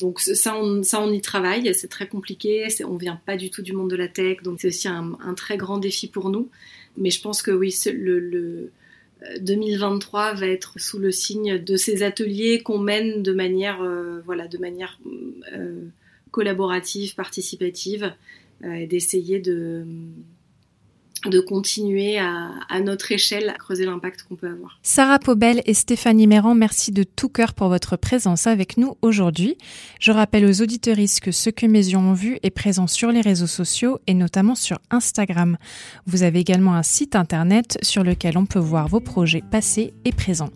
Donc 0.00 0.20
ça 0.20 0.56
on, 0.56 1.12
y 1.12 1.20
travaille, 1.20 1.74
c'est 1.74 1.88
très 1.88 2.08
compliqué, 2.08 2.66
on 2.84 2.96
vient 2.96 3.20
pas 3.26 3.36
du 3.36 3.50
tout 3.50 3.62
du 3.62 3.72
monde 3.72 3.90
de 3.90 3.96
la 3.96 4.08
tech, 4.08 4.42
donc 4.42 4.60
c'est 4.60 4.68
aussi 4.68 4.88
un, 4.88 5.34
très 5.36 5.56
grand 5.56 5.78
défi 5.78 6.08
pour 6.08 6.30
nous. 6.30 6.48
Mais 6.96 7.10
je 7.10 7.20
pense 7.20 7.42
que 7.42 7.50
oui, 7.50 7.74
le, 7.86 8.18
le 8.18 8.72
2023 9.40 10.30
euh, 10.30 10.34
va 10.34 10.46
être 10.46 10.78
sous 10.78 10.98
le 10.98 11.10
signe 11.10 11.58
de 11.58 11.76
ces 11.76 12.02
ateliers 12.02 12.60
qu'on 12.60 12.78
mène 12.78 13.22
de 13.22 13.32
manière, 13.32 13.82
euh, 13.82 14.20
voilà, 14.24 14.48
de 14.48 14.58
manière 14.58 14.98
euh, 15.52 15.80
collaborative, 16.30 17.14
participative, 17.14 18.14
d'essayer 18.88 19.40
de 19.40 19.84
de 21.26 21.40
continuer 21.40 22.18
à, 22.18 22.80
notre 22.80 23.12
échelle 23.12 23.48
à 23.48 23.54
creuser 23.54 23.84
l'impact 23.84 24.24
qu'on 24.28 24.36
peut 24.36 24.48
avoir. 24.48 24.78
Sarah 24.82 25.18
Pobel 25.18 25.62
et 25.66 25.74
Stéphanie 25.74 26.26
Méran, 26.26 26.54
merci 26.54 26.92
de 26.92 27.04
tout 27.04 27.28
cœur 27.28 27.54
pour 27.54 27.68
votre 27.68 27.96
présence 27.96 28.46
avec 28.46 28.76
nous 28.76 28.96
aujourd'hui. 29.02 29.56
Je 30.00 30.12
rappelle 30.12 30.44
aux 30.44 30.62
auditeuristes 30.62 31.20
que 31.20 31.32
ce 31.32 31.50
que 31.50 31.66
mes 31.66 31.88
yeux 31.88 31.98
ont 31.98 32.12
vu 32.12 32.38
est 32.42 32.50
présent 32.50 32.86
sur 32.86 33.12
les 33.12 33.20
réseaux 33.20 33.46
sociaux 33.46 34.00
et 34.06 34.14
notamment 34.14 34.54
sur 34.54 34.78
Instagram. 34.90 35.56
Vous 36.06 36.22
avez 36.22 36.40
également 36.40 36.74
un 36.74 36.82
site 36.82 37.14
internet 37.14 37.78
sur 37.82 38.02
lequel 38.02 38.36
on 38.38 38.46
peut 38.46 38.58
voir 38.58 38.88
vos 38.88 39.00
projets 39.00 39.42
passés 39.50 39.94
et 40.04 40.12
présents. 40.12 40.50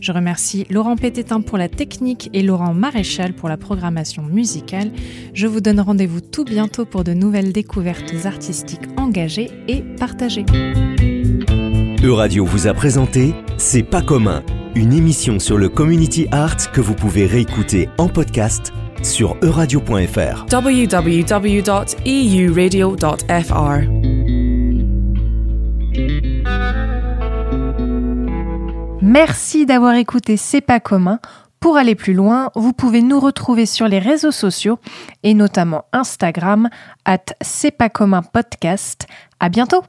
Je 0.00 0.12
remercie 0.12 0.66
Laurent 0.70 0.96
Pététin 0.96 1.40
pour 1.40 1.58
la 1.58 1.68
technique 1.68 2.30
et 2.32 2.42
Laurent 2.42 2.74
Maréchal 2.74 3.32
pour 3.32 3.48
la 3.48 3.56
programmation 3.56 4.22
musicale. 4.22 4.90
Je 5.34 5.46
vous 5.46 5.60
donne 5.60 5.80
rendez-vous 5.80 6.20
tout 6.20 6.44
bientôt 6.44 6.84
pour 6.84 7.04
de 7.04 7.12
nouvelles 7.12 7.52
découvertes 7.52 8.14
artistiques 8.24 8.88
engagées 8.96 9.50
et 9.66 9.82
partagées. 9.98 10.46
Euradio 12.02 12.44
vous 12.44 12.66
a 12.66 12.74
présenté 12.74 13.34
C'est 13.56 13.82
pas 13.82 14.02
commun, 14.02 14.42
une 14.74 14.92
émission 14.92 15.38
sur 15.38 15.58
le 15.58 15.68
community 15.68 16.26
art 16.30 16.70
que 16.72 16.80
vous 16.80 16.94
pouvez 16.94 17.26
réécouter 17.26 17.88
en 17.98 18.08
podcast 18.08 18.72
sur 19.02 19.36
euradio.fr. 19.42 20.46
www.eu.radio.fr 20.52 21.68
Merci 29.08 29.64
d'avoir 29.64 29.94
écouté 29.94 30.36
C'est 30.36 30.60
pas 30.60 30.80
commun. 30.80 31.18
Pour 31.60 31.78
aller 31.78 31.94
plus 31.94 32.12
loin, 32.12 32.50
vous 32.54 32.74
pouvez 32.74 33.00
nous 33.00 33.18
retrouver 33.18 33.64
sur 33.64 33.88
les 33.88 33.98
réseaux 33.98 34.32
sociaux 34.32 34.78
et 35.22 35.32
notamment 35.32 35.86
Instagram 35.94 36.68
at 37.06 37.24
C'est 37.40 37.70
pas 37.70 37.88
commun 37.88 38.20
podcast. 38.20 39.06
À 39.40 39.48
bientôt! 39.48 39.82